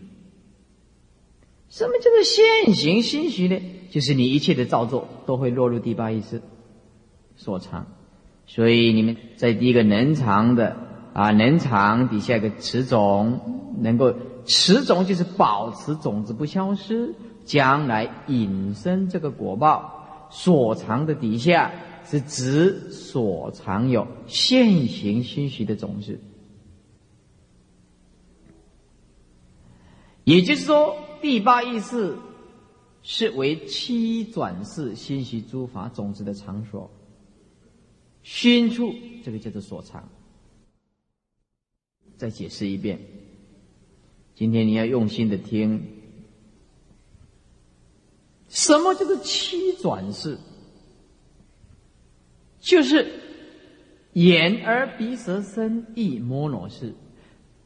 [1.67, 3.59] 什么叫做现行心许呢？
[3.89, 6.41] 就是你一切的造作都会落入第八意识
[7.36, 7.88] 所藏。
[8.45, 10.75] 所以你们在第一个能藏的
[11.13, 14.13] 啊，能藏底下一个持种，能够
[14.45, 21.71] 持种就是保持种子不消失，将来引生这个果报所藏的底下
[22.03, 26.19] 是指所藏有现行熏许的种子。
[30.23, 32.15] 也就是说，第八意识
[33.01, 36.91] 是为七转世心习诸法种子的场所。
[38.26, 38.91] 熏处，
[39.23, 40.09] 这个叫做所藏。
[42.17, 42.99] 再解释一遍，
[44.34, 45.86] 今天你要用心的听。
[48.49, 50.39] 什么叫做七转世？
[52.59, 53.05] 就是
[54.13, 56.95] 眼、耳、鼻、舌、身、意、摩罗式。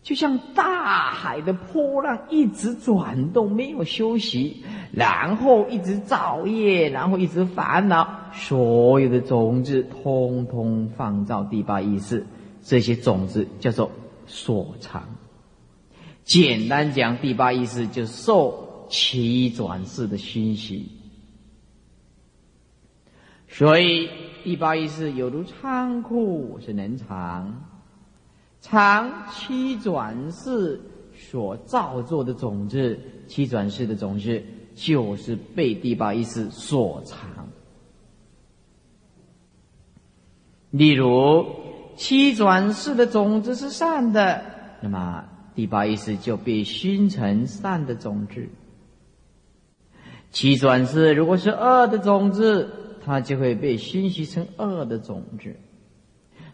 [0.10, 12.26] 就像大海的波浪一直转动，没有休息，然后一直造业，然后一直烦恼，所有的种子通通放到第八意识，
[12.64, 13.92] 这些种子叫做
[14.26, 15.04] 所藏。
[16.24, 20.90] 简单讲，第八意识就受其转世的熏习，
[23.48, 24.10] 所以
[24.44, 27.69] 第八意识有如仓库，是能藏。
[28.62, 30.80] 常七转世
[31.14, 34.44] 所造作的种子，七转世的种子
[34.76, 37.48] 就是被第八意识所藏。
[40.72, 41.46] 例如，
[41.96, 44.44] 七转世的种子是善的，
[44.82, 48.42] 那么第八意识就被熏成善的种子；
[50.32, 52.70] 七转世如果是恶的种子，
[53.04, 55.56] 它就会被熏习成恶的种子。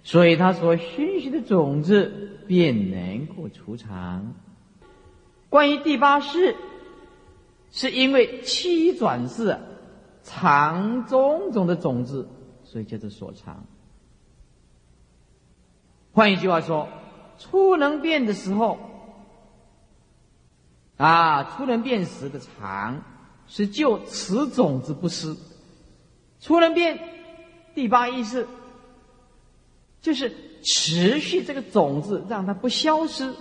[0.06, 4.36] 所以，他所熏习的种子便能够储藏。
[5.50, 6.56] 关于第八世，
[7.72, 9.58] 是因为七转世
[10.22, 12.30] 藏种种的种子，
[12.64, 13.66] 所以叫做所藏。
[16.12, 16.88] 换一句话说，
[17.40, 18.78] 初能变的时候，
[20.98, 23.04] 啊，初能变时的藏
[23.48, 25.36] 是就此种子不失。
[26.40, 27.00] 初能变
[27.74, 28.48] 第八意识。
[30.06, 30.32] 就是
[30.62, 33.34] 持续这个种子，让它不消失。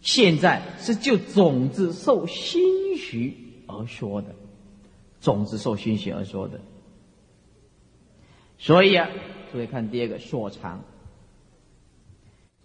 [0.00, 4.28] 现在是就种子受熏习而说的，
[5.20, 6.58] 种子受熏习而说的。
[8.56, 9.10] 所以啊，
[9.52, 10.82] 注意看第二个所藏，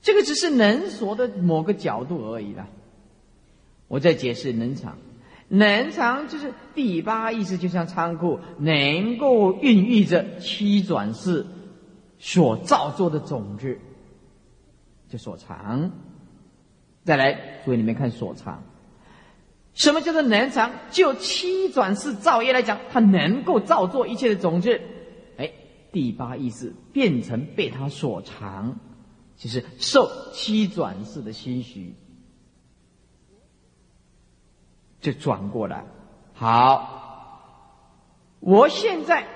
[0.01, 2.69] 这个只是能所的某个角度而已啦。
[3.89, 4.97] 我再解释能藏，
[5.49, 11.45] 能藏就是第八意识，就像仓库，能够孕育着七转世。
[12.25, 13.79] 所造作的种子，
[15.07, 15.91] 就所藏。
[17.03, 18.63] 再来，注意里面看所藏，
[19.75, 20.71] 什么叫做能藏？
[20.89, 24.81] 就七转世造业来讲，它能够造作一切的种子。
[25.37, 25.51] 哎，
[25.91, 28.79] 第八意识变成被它所藏，
[29.37, 31.93] 就是受七转世的心许，
[34.99, 35.85] 就转过来。
[36.33, 37.69] 好，
[38.39, 39.27] 我现在。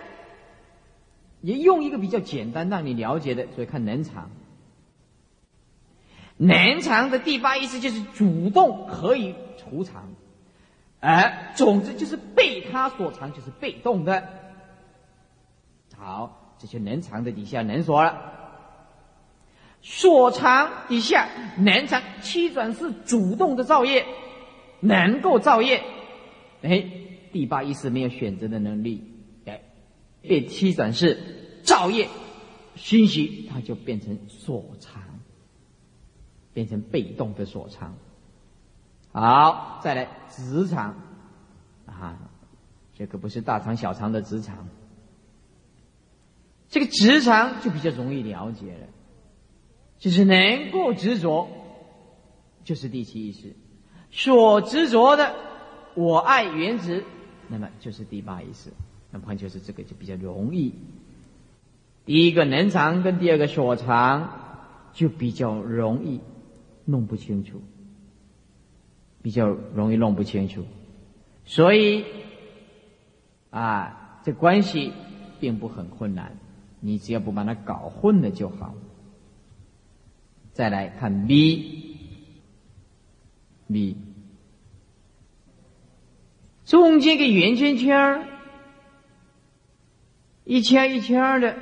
[1.41, 4.29] 也用一个比较简单让你了解的，所以看能藏。
[6.37, 10.09] 能藏的第八意思就是主动可以储藏，
[11.01, 14.23] 而种子就是被他所藏，就是被动的。
[15.97, 18.33] 好，这些能藏的底下能所了，
[19.81, 21.27] 所藏底下
[21.57, 24.05] 能藏七转是主动的造业，
[24.79, 25.83] 能够造业。
[26.61, 26.85] 哎，
[27.33, 29.08] 第八意思没有选择的能力。
[30.21, 32.09] 被七转世造业
[32.75, 35.01] 熏习，它就变成所藏，
[36.53, 37.95] 变成被动的所藏。
[39.11, 40.95] 好，再来直肠
[41.85, 42.19] 啊，
[42.95, 44.67] 这可不是大肠小肠的直肠，
[46.69, 48.87] 这个直肠就比较容易了解了，
[49.97, 51.49] 就是能够执着，
[52.63, 53.55] 就是第七意识
[54.11, 55.35] 所执着的
[55.95, 57.03] 我爱原子，
[57.47, 58.69] 那么就是第八意识。
[59.11, 60.73] 那么就是这个就比较容易，
[62.05, 64.29] 第一个能藏跟第二个所藏
[64.93, 66.19] 就比较容易
[66.85, 67.61] 弄不清楚，
[69.21, 70.63] 比较容易弄不清楚，
[71.45, 72.05] 所以
[73.49, 74.93] 啊，这关系
[75.39, 76.37] 并不很困难，
[76.79, 78.75] 你只要不把它搞混了就好。
[80.53, 81.87] 再来看 B，B
[86.65, 88.38] 中间个圆圈圈儿。
[90.49, 91.55] 一圈一圈的，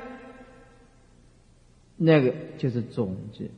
[1.98, 3.50] 那个就是种子。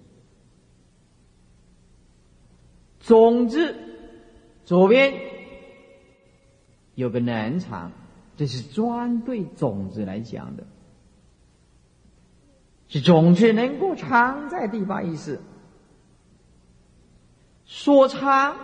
[2.98, 3.76] 种子
[4.64, 5.14] 左边
[6.96, 7.92] 有个南场，
[8.36, 10.66] 这是专对种子来讲的，
[12.88, 15.38] 是种子能够藏在地方意识，
[17.64, 18.56] 所藏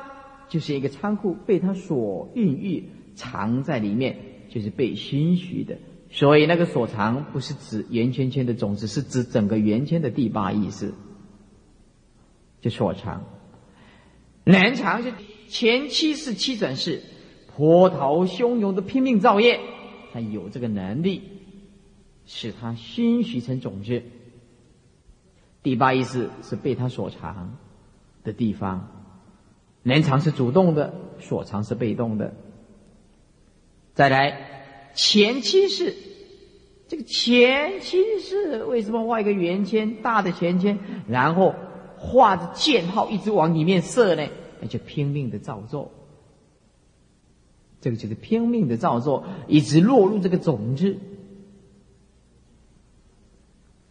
[0.49, 4.19] 就是一个仓库，被它所孕育，藏在里面，
[4.49, 5.79] 就是被心许的。
[6.17, 10.95] 所以那个所藏不是指圆圈圈的种子，是指整个圆圈的第八意识，
[12.63, 13.23] 就所藏。
[14.43, 15.13] 南常是
[15.47, 17.03] 前七世七转世，
[17.55, 19.61] 波涛汹涌的拼命造业，
[20.15, 21.21] 他有这个能力，
[22.25, 24.03] 使他熏习成种子。
[25.63, 27.59] 第八意识是被他所藏
[28.25, 28.89] 的地方，
[29.83, 32.33] 能藏是主动的，所藏是被动的。
[33.93, 34.56] 再来
[34.97, 35.95] 前七世，
[36.89, 41.55] 这个前七世为什么画一个圆圈，大的圆圈，然后
[41.97, 44.27] 画着箭号一直往里面射呢？
[44.61, 45.93] 那就拼命的造作，
[47.81, 50.97] 这个就是拼命的造作，一直落入这个种子。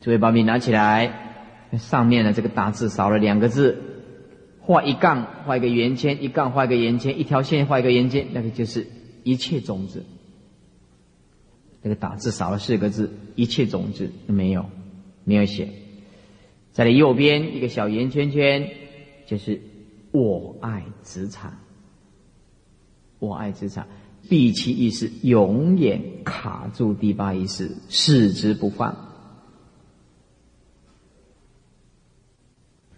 [0.01, 1.21] 诸位把笔拿起来。
[1.79, 3.81] 上面的这个大字少了两个字，
[4.61, 8.87] 画一杠，画一个圆圈，一杠画一个圆圈，一条线画一个圆圈，那个就是
[9.23, 10.05] 一切种子。
[11.85, 14.65] 这个打字少了四个字，一切种子没有，
[15.23, 15.69] 没有写。
[16.71, 18.71] 在你右边一个小圆圈圈，
[19.27, 19.61] 就是
[20.11, 21.59] 我爱职场，
[23.19, 23.85] 我爱职场，
[24.27, 28.97] 第七意识永远卡住第八意识，视之不放。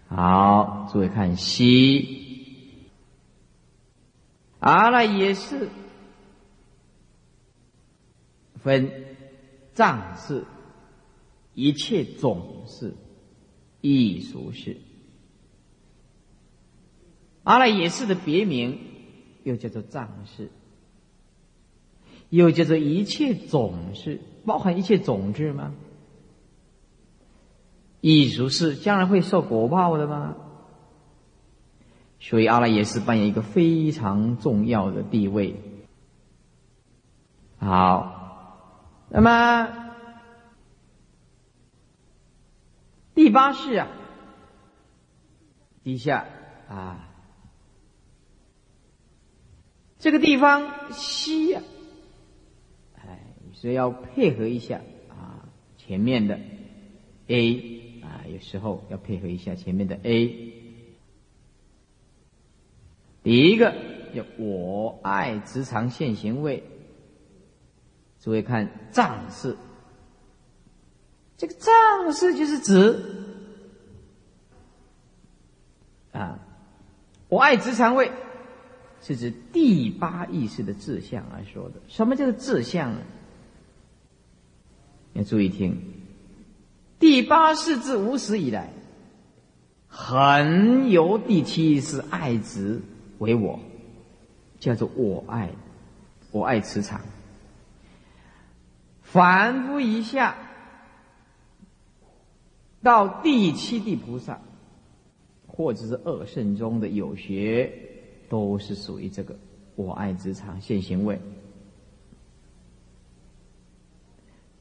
[0.08, 2.88] 好，诸位看西，
[4.60, 5.68] 阿赖耶识
[8.68, 8.92] 分
[9.74, 10.44] 藏识、
[11.54, 12.94] 一切种识、
[13.80, 14.76] 艺术识。
[17.44, 18.78] 阿赖耶识的别名
[19.46, 20.52] 又叫做藏识，
[22.30, 25.74] 又叫做一切种识，包含一切种子吗？
[28.02, 30.36] 艺术是将来会受果报的吗？
[32.20, 35.56] 所以阿赖耶识扮演一个非常重要的地位。
[37.60, 38.17] 好，
[39.10, 39.94] 那么
[43.16, 43.88] 第八世啊，
[45.84, 46.26] 底下
[46.70, 47.10] 啊，
[49.98, 51.62] 这个地方西呀，
[52.96, 56.40] 哎，所以要配合一下啊，前面的
[57.28, 57.78] A。
[58.04, 60.54] 啊，有时候要配合一下前面的 A。
[63.22, 63.74] 第一个
[64.16, 66.64] 叫我爱直肠现行位，
[68.28, 69.56] 诸位看藏式，
[71.38, 73.02] 这个藏式就是指
[76.12, 76.38] 啊，
[77.30, 78.12] 我爱直肠位
[79.02, 81.76] 是指第八意识的志向来说的。
[81.88, 83.00] 什么叫做志向呢？
[85.14, 85.82] 要注意听。
[87.00, 88.74] 第八世自无始以来，
[89.88, 92.82] 很由第七意识爱执
[93.20, 93.58] 为我，
[94.60, 95.50] 叫做我爱，
[96.32, 97.00] 我爱磁场。
[99.12, 100.36] 反复一下，
[102.84, 104.40] 到第七地菩萨，
[105.48, 107.72] 或者是二圣中的有学，
[108.28, 109.36] 都是属于这个
[109.76, 111.20] 我爱之场现行位。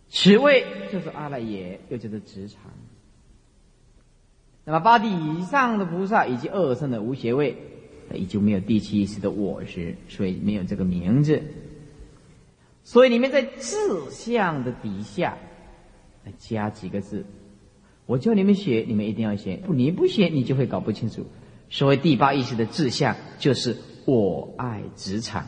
[0.09, 2.61] 此位就是阿赖耶，又叫做直肠。
[4.65, 7.57] 那么八地以上的菩萨以及二圣的无邪位，
[8.15, 11.43] 已经没有第七意识的我时，所以没有这个名字。
[12.87, 13.77] 所以你们在志
[14.13, 15.37] 向的底下
[16.39, 17.27] 加几个字，
[18.07, 19.57] 我叫你们写，你们一定要写。
[19.57, 21.27] 不，你不写，你就会搞不清楚。
[21.69, 25.45] 所谓第八意识的志向，就是我爱职场。